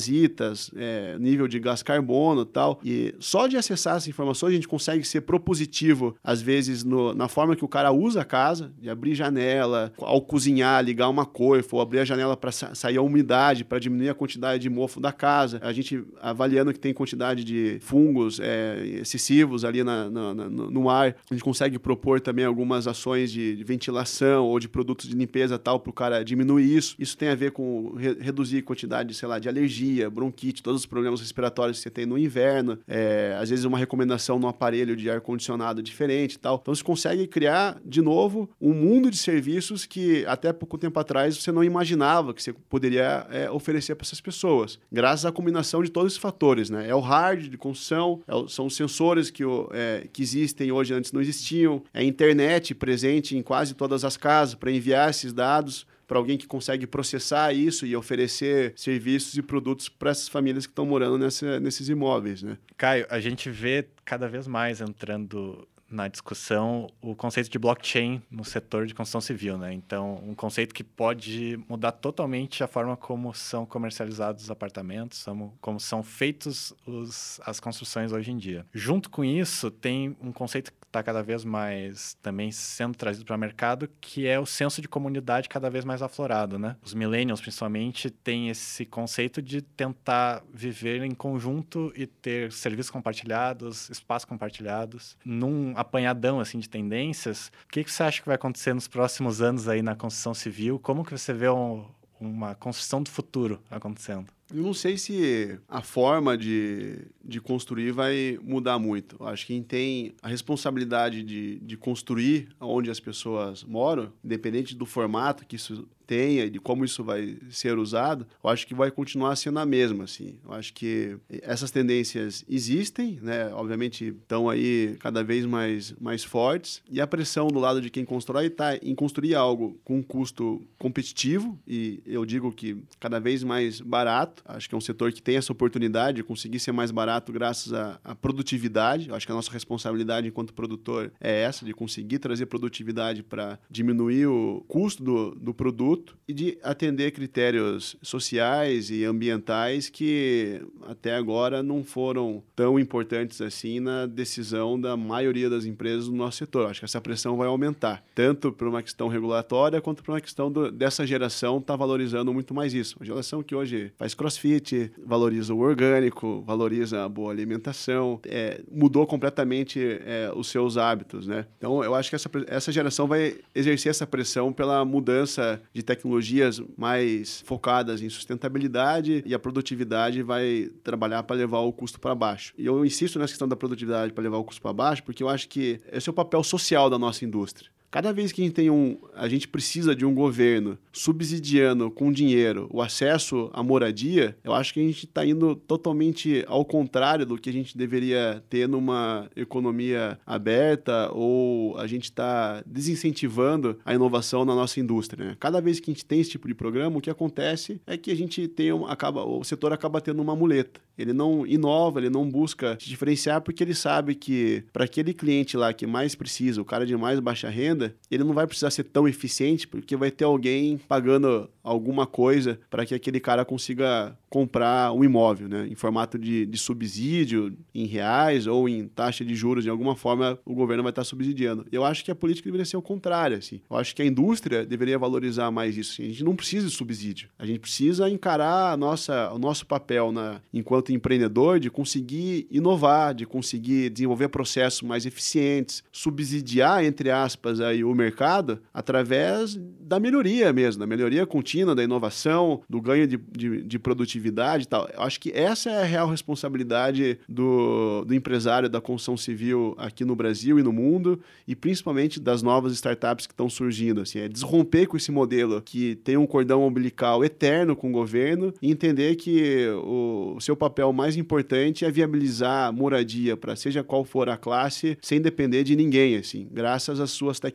[0.75, 2.79] é, nível de gás carbono e tal.
[2.83, 7.27] E só de acessar essas informações a gente consegue ser propositivo, às vezes, no, na
[7.27, 11.75] forma que o cara usa a casa, de abrir janela, ao cozinhar, ligar uma coifa,
[11.75, 14.99] ou abrir a janela para sa sair a umidade, para diminuir a quantidade de mofo
[14.99, 15.59] da casa.
[15.61, 20.89] A gente avaliando que tem quantidade de fungos é, excessivos ali na, na, na, no
[20.89, 25.15] ar, a gente consegue propor também algumas ações de, de ventilação ou de produtos de
[25.15, 26.95] limpeza tal para o cara diminuir isso.
[26.99, 30.81] Isso tem a ver com re reduzir a quantidade, sei lá, de alergia, bronquite, todos
[30.81, 34.95] os problemas respiratórios que você tem no inverno, é, às vezes uma recomendação no aparelho
[34.95, 36.59] de ar-condicionado diferente e tal.
[36.61, 41.37] Então você consegue criar, de novo, um mundo de serviços que até pouco tempo atrás
[41.37, 45.89] você não imaginava que você poderia é, oferecer para essas pessoas, graças à combinação de
[45.89, 46.69] todos esses fatores.
[46.69, 46.89] Né?
[46.89, 50.93] É o hard de construção, é o, são os sensores que, é, que existem hoje
[50.93, 55.33] antes não existiam, é a internet presente em quase todas as casas para enviar esses
[55.33, 60.65] dados para alguém que consegue processar isso e oferecer serviços e produtos para essas famílias
[60.65, 62.57] que estão morando nessa, nesses imóveis, né?
[62.77, 68.43] Caio, a gente vê cada vez mais entrando na discussão o conceito de blockchain no
[68.43, 69.73] setor de construção civil, né?
[69.73, 75.25] Então, um conceito que pode mudar totalmente a forma como são comercializados os apartamentos,
[75.61, 78.65] como são feitos os, as construções hoje em dia.
[78.73, 83.35] Junto com isso, tem um conceito que está cada vez mais também sendo trazido para
[83.35, 86.77] o mercado, que é o senso de comunidade cada vez mais aflorado, né?
[86.81, 93.89] Os millennials, principalmente, têm esse conceito de tentar viver em conjunto e ter serviços compartilhados,
[93.89, 95.17] espaços compartilhados.
[95.25, 99.41] Num apanhadão, assim, de tendências, o que, que você acha que vai acontecer nos próximos
[99.41, 100.79] anos aí na construção civil?
[100.79, 101.85] Como que você vê um,
[102.19, 104.34] uma construção do futuro acontecendo?
[104.53, 109.15] Eu não sei se a forma de, de construir vai mudar muito.
[109.19, 114.75] Eu acho que quem tem a responsabilidade de, de construir onde as pessoas moram, independente
[114.75, 118.75] do formato que isso tenha e de como isso vai ser usado, eu acho que
[118.75, 120.35] vai continuar sendo a mesma, assim.
[120.43, 123.51] Eu acho que essas tendências existem, né?
[123.53, 128.05] Obviamente estão aí cada vez mais, mais fortes e a pressão do lado de quem
[128.05, 133.43] constrói está em construir algo com um custo competitivo e eu digo que cada vez
[133.43, 134.43] mais barato.
[134.45, 137.73] Acho que é um setor que tem essa oportunidade de conseguir ser mais barato graças
[137.73, 139.09] à, à produtividade.
[139.09, 143.59] Eu acho que a nossa responsabilidade enquanto produtor é essa, de conseguir trazer produtividade para
[143.69, 150.61] diminuir o custo do, do produto produto e de atender critérios sociais e ambientais que
[150.87, 156.37] até agora não foram tão importantes assim na decisão da maioria das empresas do nosso
[156.37, 156.69] setor.
[156.69, 160.51] Acho que essa pressão vai aumentar, tanto por uma questão regulatória quanto por uma questão
[160.51, 162.97] do, dessa geração estar tá valorizando muito mais isso.
[162.99, 169.05] Uma geração que hoje faz crossfit, valoriza o orgânico, valoriza a boa alimentação, é, mudou
[169.05, 171.45] completamente é, os seus hábitos, né?
[171.57, 176.61] Então, eu acho que essa, essa geração vai exercer essa pressão pela mudança de tecnologias
[176.77, 182.53] mais focadas em sustentabilidade e a produtividade vai trabalhar para levar o custo para baixo.
[182.57, 185.29] E eu insisto nessa questão da produtividade para levar o custo para baixo, porque eu
[185.29, 187.74] acho que esse é o papel social da nossa indústria.
[187.95, 192.11] Cada vez que a gente tem um, a gente precisa de um governo subsidiando com
[192.11, 197.25] dinheiro o acesso à moradia, eu acho que a gente está indo totalmente ao contrário
[197.25, 203.93] do que a gente deveria ter numa economia aberta ou a gente está desincentivando a
[203.93, 205.27] inovação na nossa indústria.
[205.27, 205.37] Né?
[205.39, 208.11] Cada vez que a gente tem esse tipo de programa, o que acontece é que
[208.11, 210.81] a gente tem um, acaba, o setor acaba tendo uma muleta.
[210.97, 215.57] Ele não inova, ele não busca se diferenciar porque ele sabe que para aquele cliente
[215.57, 218.83] lá que mais precisa, o cara de mais baixa renda, ele não vai precisar ser
[218.83, 224.91] tão eficiente porque vai ter alguém pagando alguma coisa para que aquele cara consiga comprar
[224.91, 225.67] um imóvel, né?
[225.67, 230.37] Em formato de, de subsídio, em reais ou em taxa de juros, de alguma forma
[230.45, 231.65] o governo vai estar subsidiando.
[231.71, 233.61] Eu acho que a política deveria ser o contrário, assim.
[233.69, 235.93] Eu acho que a indústria deveria valorizar mais isso.
[235.93, 236.03] Assim.
[236.03, 237.29] A gente não precisa de subsídio.
[237.39, 243.25] A gente precisa encarar nossa, o nosso papel na, enquanto empreendedor de conseguir inovar, de
[243.25, 250.79] conseguir desenvolver processos mais eficientes, subsidiar, entre aspas, aí, o mercado através da melhoria mesmo,
[250.79, 254.89] da melhoria contínua da inovação, do ganho de, de, de, produtividade e tal.
[254.93, 260.03] Eu acho que essa é a real responsabilidade do, do empresário da construção civil aqui
[260.03, 264.01] no Brasil e no mundo, e principalmente das novas startups que estão surgindo.
[264.01, 268.53] Assim, é desromper com esse modelo que tem um cordão umbilical eterno com o governo
[268.61, 274.03] e entender que o, o seu papel mais importante é viabilizar moradia para seja qual
[274.03, 277.54] for a classe, sem depender de ninguém, assim, graças às suas tecnologias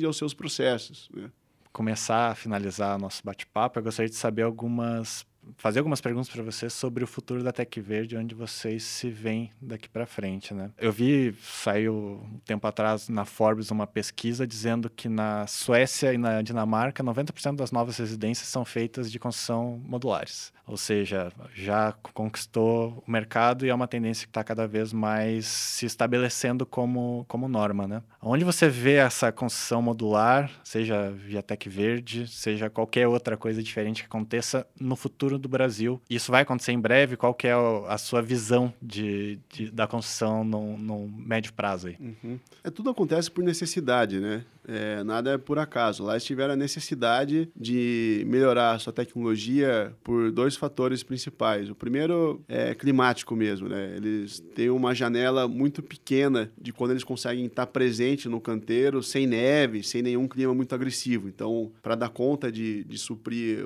[0.00, 1.08] e aos seus processos.
[1.12, 1.30] Né?
[1.72, 5.24] começar a finalizar nosso bate-papo, eu gostaria de saber algumas
[5.56, 9.50] fazer algumas perguntas para vocês sobre o futuro da Tech Verde, onde vocês se veem
[9.60, 10.70] daqui para frente, né?
[10.78, 16.18] Eu vi, saiu um tempo atrás na Forbes uma pesquisa dizendo que na Suécia e
[16.18, 20.52] na Dinamarca, 90% das novas residências são feitas de construção modulares.
[20.66, 25.46] Ou seja, já conquistou o mercado e é uma tendência que está cada vez mais
[25.46, 28.02] se estabelecendo como, como norma, né?
[28.20, 34.02] Onde você vê essa construção modular, seja via Tech Verde, seja qualquer outra coisa diferente
[34.02, 36.00] que aconteça no futuro futuro do Brasil.
[36.08, 37.16] Isso vai acontecer em breve?
[37.16, 41.96] Qual que é a sua visão de, de da construção no, no, médio prazo aí?
[42.00, 42.38] Uhum.
[42.62, 44.44] É, tudo acontece por necessidade, né?
[44.66, 46.04] É, nada é por acaso.
[46.04, 51.68] Lá eles tiveram a necessidade de melhorar a sua tecnologia por dois fatores principais.
[51.68, 53.94] O primeiro é climático mesmo, né?
[53.96, 59.26] Eles têm uma janela muito pequena de quando eles conseguem estar presente no canteiro sem
[59.26, 61.28] neve, sem nenhum clima muito agressivo.
[61.28, 63.64] Então, para dar conta de, de suprir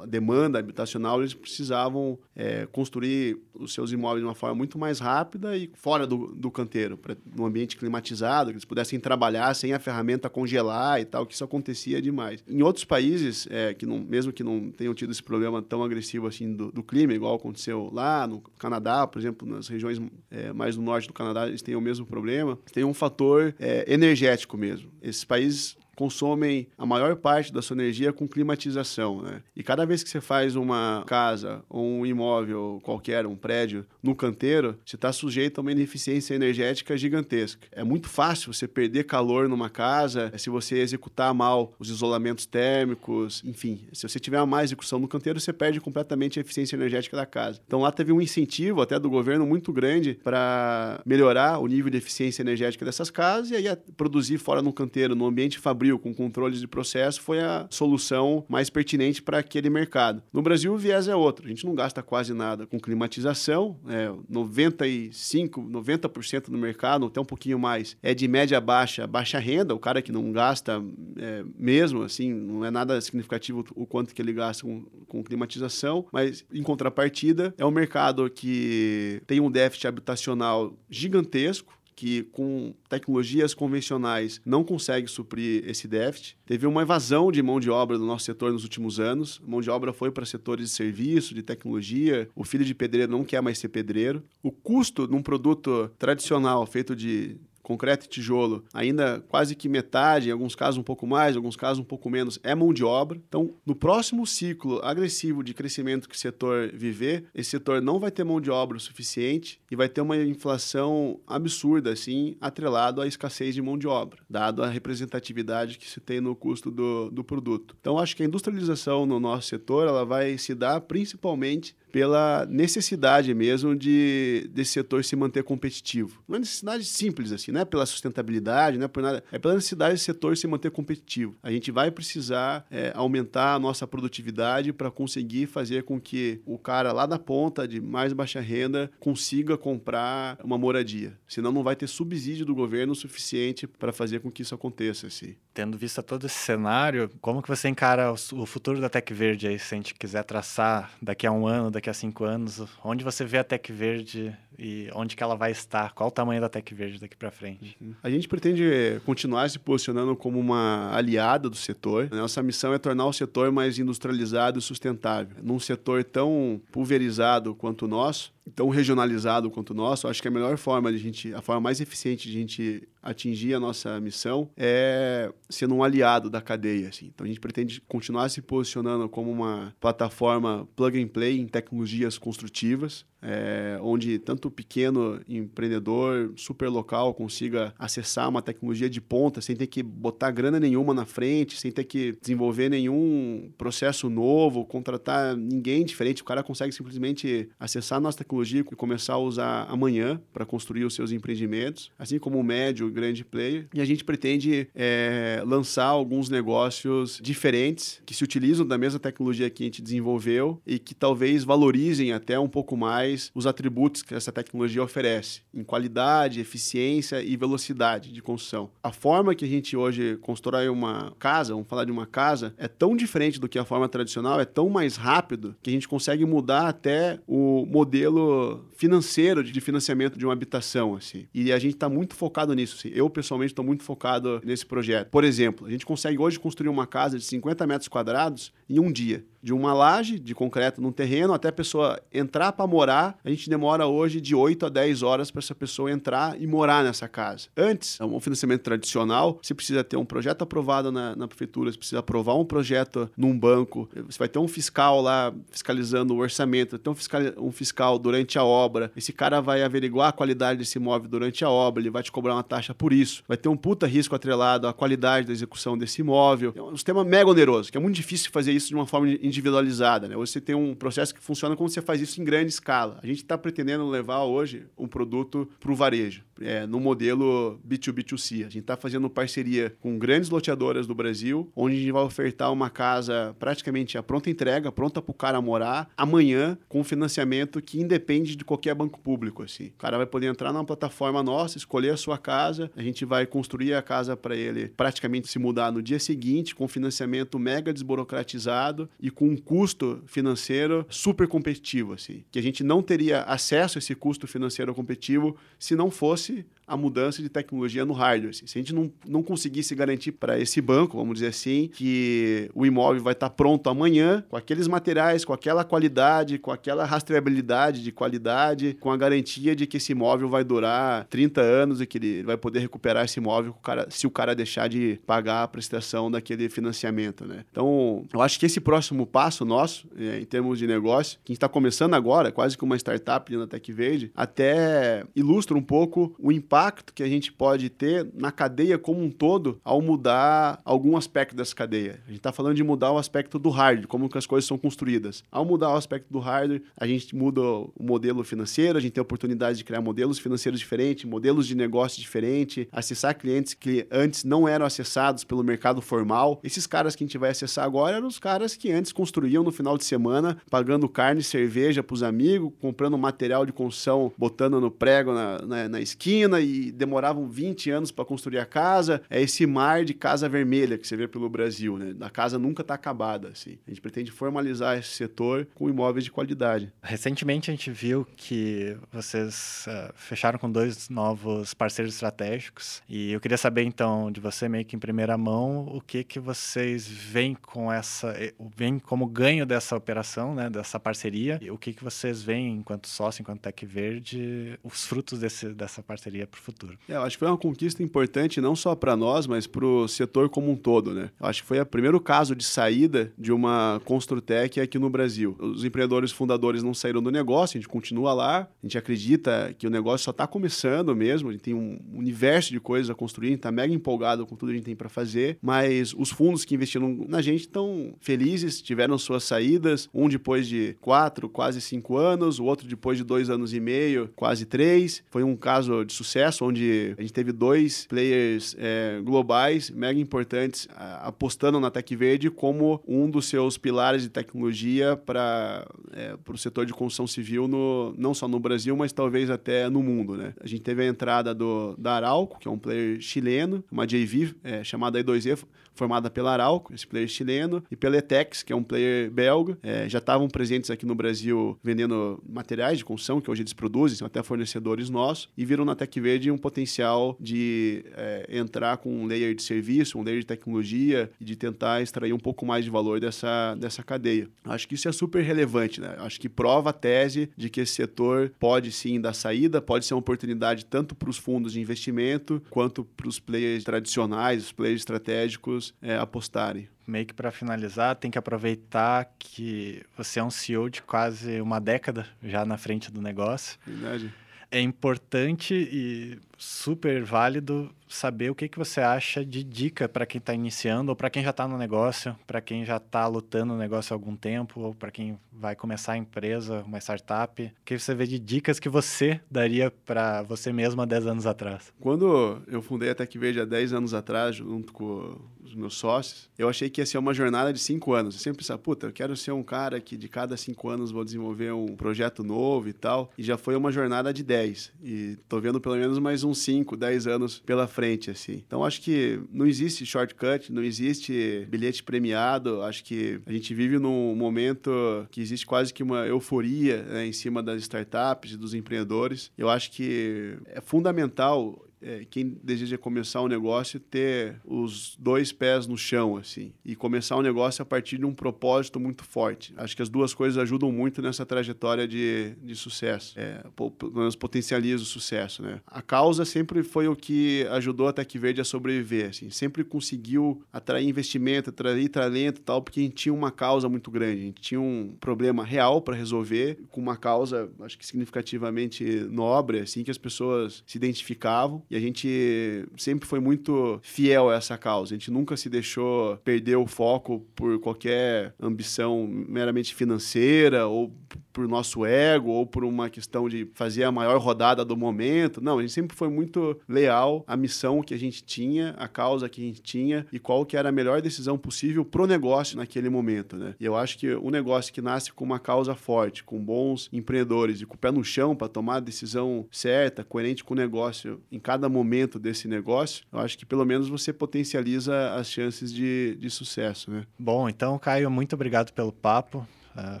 [0.00, 4.98] a demanda habitacional, eles precisavam é, construir os seus imóveis de uma forma muito mais
[4.98, 9.72] rápida e fora do, do canteiro, pra, no ambiente climatizado, que eles pudessem trabalhar sem
[9.72, 12.42] a ferramenta congelar e tal, que isso acontecia demais.
[12.48, 16.26] Em outros países, é, que não, mesmo que não tenham tido esse problema tão agressivo
[16.26, 20.00] assim do, do clima, igual aconteceu lá no Canadá, por exemplo, nas regiões
[20.30, 23.92] é, mais do norte do Canadá, eles têm o mesmo problema, tem um fator é,
[23.92, 24.90] energético mesmo.
[25.02, 29.42] Esses países consomem a maior parte da sua energia com climatização, né?
[29.56, 34.14] E cada vez que você faz uma casa ou um imóvel qualquer, um prédio, no
[34.14, 37.66] canteiro, você está sujeito a uma ineficiência energética gigantesca.
[37.72, 43.42] É muito fácil você perder calor numa casa se você executar mal os isolamentos térmicos,
[43.44, 43.80] enfim.
[43.92, 47.60] Se você tiver má execução no canteiro, você perde completamente a eficiência energética da casa.
[47.66, 51.98] Então lá teve um incentivo até do governo muito grande para melhorar o nível de
[51.98, 56.60] eficiência energética dessas casas e aí produzir fora no canteiro, no ambiente fabril com controles
[56.60, 60.22] de processo, foi a solução mais pertinente para aquele mercado.
[60.32, 61.46] No Brasil, o viés é outro.
[61.46, 63.76] A gente não gasta quase nada com climatização.
[63.88, 69.74] É, 95, 90% do mercado, até um pouquinho mais, é de média baixa, baixa renda.
[69.74, 70.82] O cara que não gasta
[71.16, 76.06] é, mesmo, assim, não é nada significativo o quanto que ele gasta com, com climatização.
[76.12, 83.54] Mas, em contrapartida, é um mercado que tem um déficit habitacional gigantesco que com tecnologias
[83.54, 86.36] convencionais não consegue suprir esse déficit.
[86.46, 89.40] Teve uma evasão de mão de obra do nosso setor nos últimos anos.
[89.46, 92.28] A mão de obra foi para setores de serviço, de tecnologia.
[92.34, 94.22] O filho de pedreiro não quer mais ser pedreiro.
[94.42, 100.28] O custo de um produto tradicional feito de concreto e tijolo, ainda quase que metade,
[100.28, 102.84] em alguns casos um pouco mais, em alguns casos um pouco menos, é mão de
[102.84, 103.20] obra.
[103.26, 108.10] Então, no próximo ciclo agressivo de crescimento que o setor viver, esse setor não vai
[108.10, 113.06] ter mão de obra o suficiente e vai ter uma inflação absurda, assim, atrelado à
[113.06, 117.24] escassez de mão de obra, dado a representatividade que se tem no custo do, do
[117.24, 117.74] produto.
[117.80, 123.32] Então, acho que a industrialização no nosso setor ela vai se dar principalmente pela necessidade
[123.32, 126.20] mesmo de desse setor se manter competitivo.
[126.26, 129.92] Uma necessidade simples assim, não é pela sustentabilidade, não é por nada, é pela necessidade
[129.92, 131.36] desse setor se manter competitivo.
[131.40, 136.58] A gente vai precisar é, aumentar a nossa produtividade para conseguir fazer com que o
[136.58, 141.16] cara lá da ponta de mais baixa renda consiga comprar uma moradia.
[141.28, 145.06] Senão não vai ter subsídio do governo suficiente para fazer com que isso aconteça.
[145.06, 145.36] Assim.
[145.52, 149.60] Tendo visto todo esse cenário, como que você encara o futuro da Tec Verde aí,
[149.60, 152.62] se a gente quiser traçar daqui a um ano, daqui daqui a cinco anos?
[152.82, 155.92] Onde você vê a Tec Verde e onde que ela vai estar?
[155.92, 157.76] Qual o tamanho da Tec Verde daqui para frente?
[157.80, 157.94] Uhum.
[158.02, 162.08] A gente pretende continuar se posicionando como uma aliada do setor.
[162.10, 165.36] Nossa missão é tornar o setor mais industrializado e sustentável.
[165.42, 170.30] Num setor tão pulverizado quanto o nosso, tão regionalizado quanto o nosso, acho que a
[170.30, 174.00] melhor forma de a gente, a forma mais eficiente de a gente atingir a nossa
[174.00, 176.88] missão é sendo um aliado da cadeia.
[176.88, 177.10] Assim.
[177.14, 182.18] Então a gente pretende continuar se posicionando como uma plataforma plug and play em tecnologias
[182.18, 189.40] construtivas, é, onde tanto o pequeno empreendedor super local consiga acessar uma tecnologia de ponta
[189.40, 194.64] sem ter que botar grana nenhuma na frente, sem ter que desenvolver nenhum processo novo,
[194.64, 196.20] contratar ninguém diferente.
[196.20, 200.84] O cara consegue simplesmente acessar a nossa tecnologia e começar a usar amanhã para construir
[200.84, 203.66] os seus empreendimentos, assim como o médio e grande player.
[203.72, 209.48] E a gente pretende é, lançar alguns negócios diferentes que se utilizam da mesma tecnologia
[209.48, 214.02] que a gente desenvolveu e que talvez valorizem até um pouco mais mais os atributos
[214.02, 218.70] que essa tecnologia oferece, em qualidade, eficiência e velocidade de construção.
[218.82, 222.66] A forma que a gente hoje constrói uma casa, vamos falar de uma casa, é
[222.66, 226.24] tão diferente do que a forma tradicional, é tão mais rápido que a gente consegue
[226.24, 231.26] mudar até o modelo financeiro de financiamento de uma habitação, assim.
[231.32, 232.90] E a gente está muito focado nisso, assim.
[232.94, 235.10] Eu, pessoalmente, estou muito focado nesse projeto.
[235.10, 238.90] Por exemplo, a gente consegue hoje construir uma casa de 50 metros quadrados em um
[238.90, 243.28] dia de uma laje de concreto num terreno até a pessoa entrar para morar, a
[243.28, 247.06] gente demora hoje de 8 a 10 horas para essa pessoa entrar e morar nessa
[247.06, 247.48] casa.
[247.54, 251.98] Antes, um financiamento tradicional, você precisa ter um projeto aprovado na, na prefeitura, você precisa
[251.98, 256.88] aprovar um projeto num banco, você vai ter um fiscal lá fiscalizando o orçamento, ter
[256.88, 261.06] um fiscal, um fiscal durante a obra, esse cara vai averiguar a qualidade desse imóvel
[261.06, 263.86] durante a obra, ele vai te cobrar uma taxa por isso, vai ter um puta
[263.86, 266.54] risco atrelado à qualidade da execução desse imóvel.
[266.56, 270.06] É um sistema mega oneroso, que é muito difícil fazer isso de uma forma individualizada,
[270.08, 270.14] né?
[270.16, 273.00] Você tem um processo que funciona como você faz isso em grande escala.
[273.02, 278.40] A gente está pretendendo levar hoje um produto para o varejo, é, no modelo B2B2C.
[278.40, 282.52] A gente está fazendo parceria com grandes loteadoras do Brasil, onde a gente vai ofertar
[282.52, 287.80] uma casa praticamente a pronta entrega, pronta para o cara morar, amanhã, com financiamento que
[287.80, 289.42] independe de qualquer banco público.
[289.42, 289.66] Assim.
[289.66, 293.26] O cara vai poder entrar numa plataforma nossa, escolher a sua casa, a gente vai
[293.26, 298.88] construir a casa para ele praticamente se mudar no dia seguinte, com financiamento mega desburocratizado
[299.00, 303.78] e com com um custo financeiro super competitivo, assim, que a gente não teria acesso
[303.78, 308.34] a esse custo financeiro competitivo se não fosse a mudança de tecnologia no hardware.
[308.34, 312.64] Se a gente não, não conseguisse garantir para esse banco, vamos dizer assim, que o
[312.64, 317.82] imóvel vai estar tá pronto amanhã, com aqueles materiais, com aquela qualidade, com aquela rastreabilidade
[317.82, 321.98] de qualidade, com a garantia de que esse imóvel vai durar 30 anos e que
[321.98, 323.54] ele vai poder recuperar esse imóvel
[323.90, 327.26] se o cara deixar de pagar a prestação daquele financiamento.
[327.26, 327.44] Né?
[327.50, 331.48] Então, eu acho que esse próximo passo nosso, é, em termos de negócio, que está
[331.48, 336.94] começando agora, quase que uma startup na TechVerde, até ilustra um pouco o impacto impacto
[336.94, 341.52] que a gente pode ter na cadeia como um todo ao mudar algum aspecto dessa
[341.52, 342.00] cadeia.
[342.04, 344.56] A gente está falando de mudar o aspecto do hardware, como que as coisas são
[344.56, 345.24] construídas.
[345.32, 349.00] Ao mudar o aspecto do hardware, a gente muda o modelo financeiro, a gente tem
[349.00, 354.22] a oportunidade de criar modelos financeiros diferentes, modelos de negócio diferentes, acessar clientes que antes
[354.22, 356.38] não eram acessados pelo mercado formal.
[356.44, 359.50] Esses caras que a gente vai acessar agora eram os caras que antes construíam no
[359.50, 364.70] final de semana, pagando carne cerveja para os amigos, comprando material de construção, botando no
[364.70, 369.02] prego na, na, na esquina e demoravam 20 anos para construir a casa.
[369.08, 371.94] É esse mar de casa vermelha que você vê pelo Brasil, né?
[372.00, 373.58] A casa nunca está acabada, assim.
[373.66, 376.72] A gente pretende formalizar esse setor com imóveis de qualidade.
[376.82, 383.20] Recentemente a gente viu que vocês uh, fecharam com dois novos parceiros estratégicos e eu
[383.20, 387.34] queria saber então de você meio que em primeira mão o que que vocês veem
[387.34, 391.82] com essa, eh, veem como ganho dessa operação, né, dessa parceria e o que que
[391.82, 396.78] vocês veem enquanto sócio, enquanto Tech Verde, os frutos desse, dessa parceria para o futuro.
[396.88, 399.86] É, eu acho que foi uma conquista importante não só para nós, mas para o
[399.86, 401.10] setor como um todo, né?
[401.20, 405.36] Eu acho que foi o primeiro caso de saída de uma Construtec aqui no Brasil.
[405.38, 409.66] Os empreendedores fundadores não saíram do negócio, a gente continua lá, a gente acredita que
[409.66, 413.28] o negócio só está começando mesmo, a gente tem um universo de coisas a construir,
[413.28, 416.10] a gente está mega empolgado com tudo que a gente tem para fazer, mas os
[416.10, 421.60] fundos que investiram na gente estão felizes, tiveram suas saídas, um depois de quatro, quase
[421.60, 425.02] cinco anos, o outro depois de dois anos e meio, quase três.
[425.10, 430.68] Foi um caso de sucesso onde a gente teve dois players é, globais, mega importantes,
[430.74, 436.66] apostando na Tech Verde como um dos seus pilares de tecnologia para é, o setor
[436.66, 440.16] de construção civil, no, não só no Brasil, mas talvez até no mundo.
[440.16, 440.34] Né?
[440.40, 444.34] A gente teve a entrada do, da Arauco, que é um player chileno, uma JV
[444.42, 445.44] é, chamada E2E,
[445.74, 449.58] formada pela Arauco, esse player chileno, e pela Etex, que é um player belga.
[449.62, 453.98] É, já estavam presentes aqui no Brasil vendendo materiais de construção, que hoje eles produzem,
[453.98, 458.94] são até fornecedores nossos, e viram na Tech Verde um potencial de é, entrar com
[458.94, 462.64] um layer de serviço, um layer de tecnologia e de tentar extrair um pouco mais
[462.64, 464.28] de valor dessa, dessa cadeia.
[464.44, 465.96] Acho que isso é super relevante, né?
[465.98, 469.94] Acho que prova a tese de que esse setor pode sim dar saída, pode ser
[469.94, 474.80] uma oportunidade tanto para os fundos de investimento quanto para os players tradicionais, os players
[474.80, 480.68] estratégicos é, apostarem meio que para finalizar, tem que aproveitar que você é um CEO
[480.68, 483.58] de quase uma década já na frente do negócio.
[483.66, 484.12] Verdade
[484.54, 490.18] é importante e super válido saber o que, que você acha de dica para quem
[490.18, 493.58] está iniciando ou para quem já está no negócio, para quem já está lutando no
[493.58, 497.42] negócio há algum tempo ou para quem vai começar a empresa, uma startup.
[497.42, 501.26] O que você vê de dicas que você daria para você mesmo há 10 anos
[501.26, 501.72] atrás?
[501.80, 506.48] Quando eu fundei a TechVerde há 10 anos atrás, junto com os meus sócios, eu
[506.48, 508.14] achei que ia ser uma jornada de 5 anos.
[508.14, 511.04] Eu sempre pensava, puta, eu quero ser um cara que de cada 5 anos vou
[511.04, 513.10] desenvolver um projeto novo e tal.
[513.18, 514.72] E já foi uma jornada de 10.
[514.82, 518.42] E tô vendo pelo menos mais uns 5, 10 anos pela frente, assim.
[518.46, 522.62] Então acho que não existe shortcut, não existe bilhete premiado.
[522.62, 524.70] Acho que a gente vive num momento
[525.10, 529.30] que existe quase que uma euforia né, em cima das startups e dos empreendedores.
[529.36, 535.66] Eu acho que é fundamental é, quem deseja começar um negócio ter os dois pés
[535.66, 539.52] no chão, assim, e começar um negócio a partir de um propósito muito forte.
[539.56, 544.16] Acho que as duas coisas ajudam muito nessa trajetória de, de sucesso, é, pelo menos
[544.16, 545.60] potencializa o sucesso, né?
[545.66, 550.42] A causa sempre foi o que ajudou a Tech Verde a sobreviver, assim, sempre conseguiu
[550.52, 554.24] atrair investimento, atrair talento e tal, porque a gente tinha uma causa muito grande, a
[554.24, 559.84] gente tinha um problema real para resolver, com uma causa, acho que significativamente nobre, assim,
[559.84, 564.94] que as pessoas se identificavam, e a gente sempre foi muito fiel a essa causa.
[564.94, 570.92] A gente nunca se deixou perder o foco por qualquer ambição meramente financeira ou
[571.32, 575.40] por nosso ego ou por uma questão de fazer a maior rodada do momento.
[575.40, 579.28] Não, a gente sempre foi muito leal à missão que a gente tinha, à causa
[579.28, 582.88] que a gente tinha e qual que era a melhor decisão possível pro negócio naquele
[582.88, 583.56] momento, né?
[583.58, 587.60] E eu acho que o negócio que nasce com uma causa forte, com bons empreendedores
[587.60, 591.20] e com o pé no chão para tomar a decisão certa, coerente com o negócio
[591.32, 596.16] em cada momento desse negócio, eu acho que pelo menos você potencializa as chances de,
[596.16, 597.06] de sucesso, né?
[597.16, 599.46] Bom, então, Caio, muito obrigado pelo papo.
[599.76, 600.00] Uh,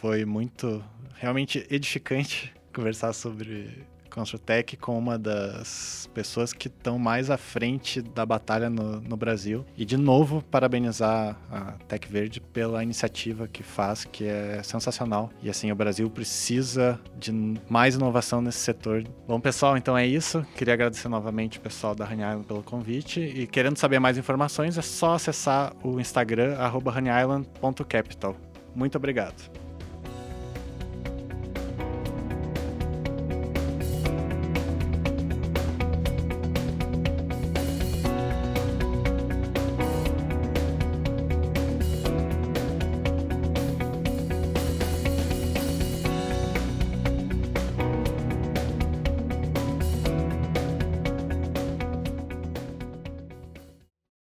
[0.00, 7.36] foi muito, realmente edificante conversar sobre Construtec com uma das pessoas que estão mais à
[7.36, 9.64] frente da batalha no, no, Brasil.
[9.76, 15.30] E, de novo, parabenizar a Tec Verde pela iniciativa que faz, que é sensacional.
[15.42, 17.32] E, assim, o Brasil precisa de
[17.68, 19.04] mais inovação nesse setor.
[19.26, 20.46] Bom, pessoal, então é isso.
[20.56, 23.20] Queria agradecer novamente o pessoal da Honey Island pelo convite.
[23.20, 28.36] E, querendo saber mais informações, é só acessar o Instagram, honeyisland.capital.
[28.74, 29.63] Muito obrigado.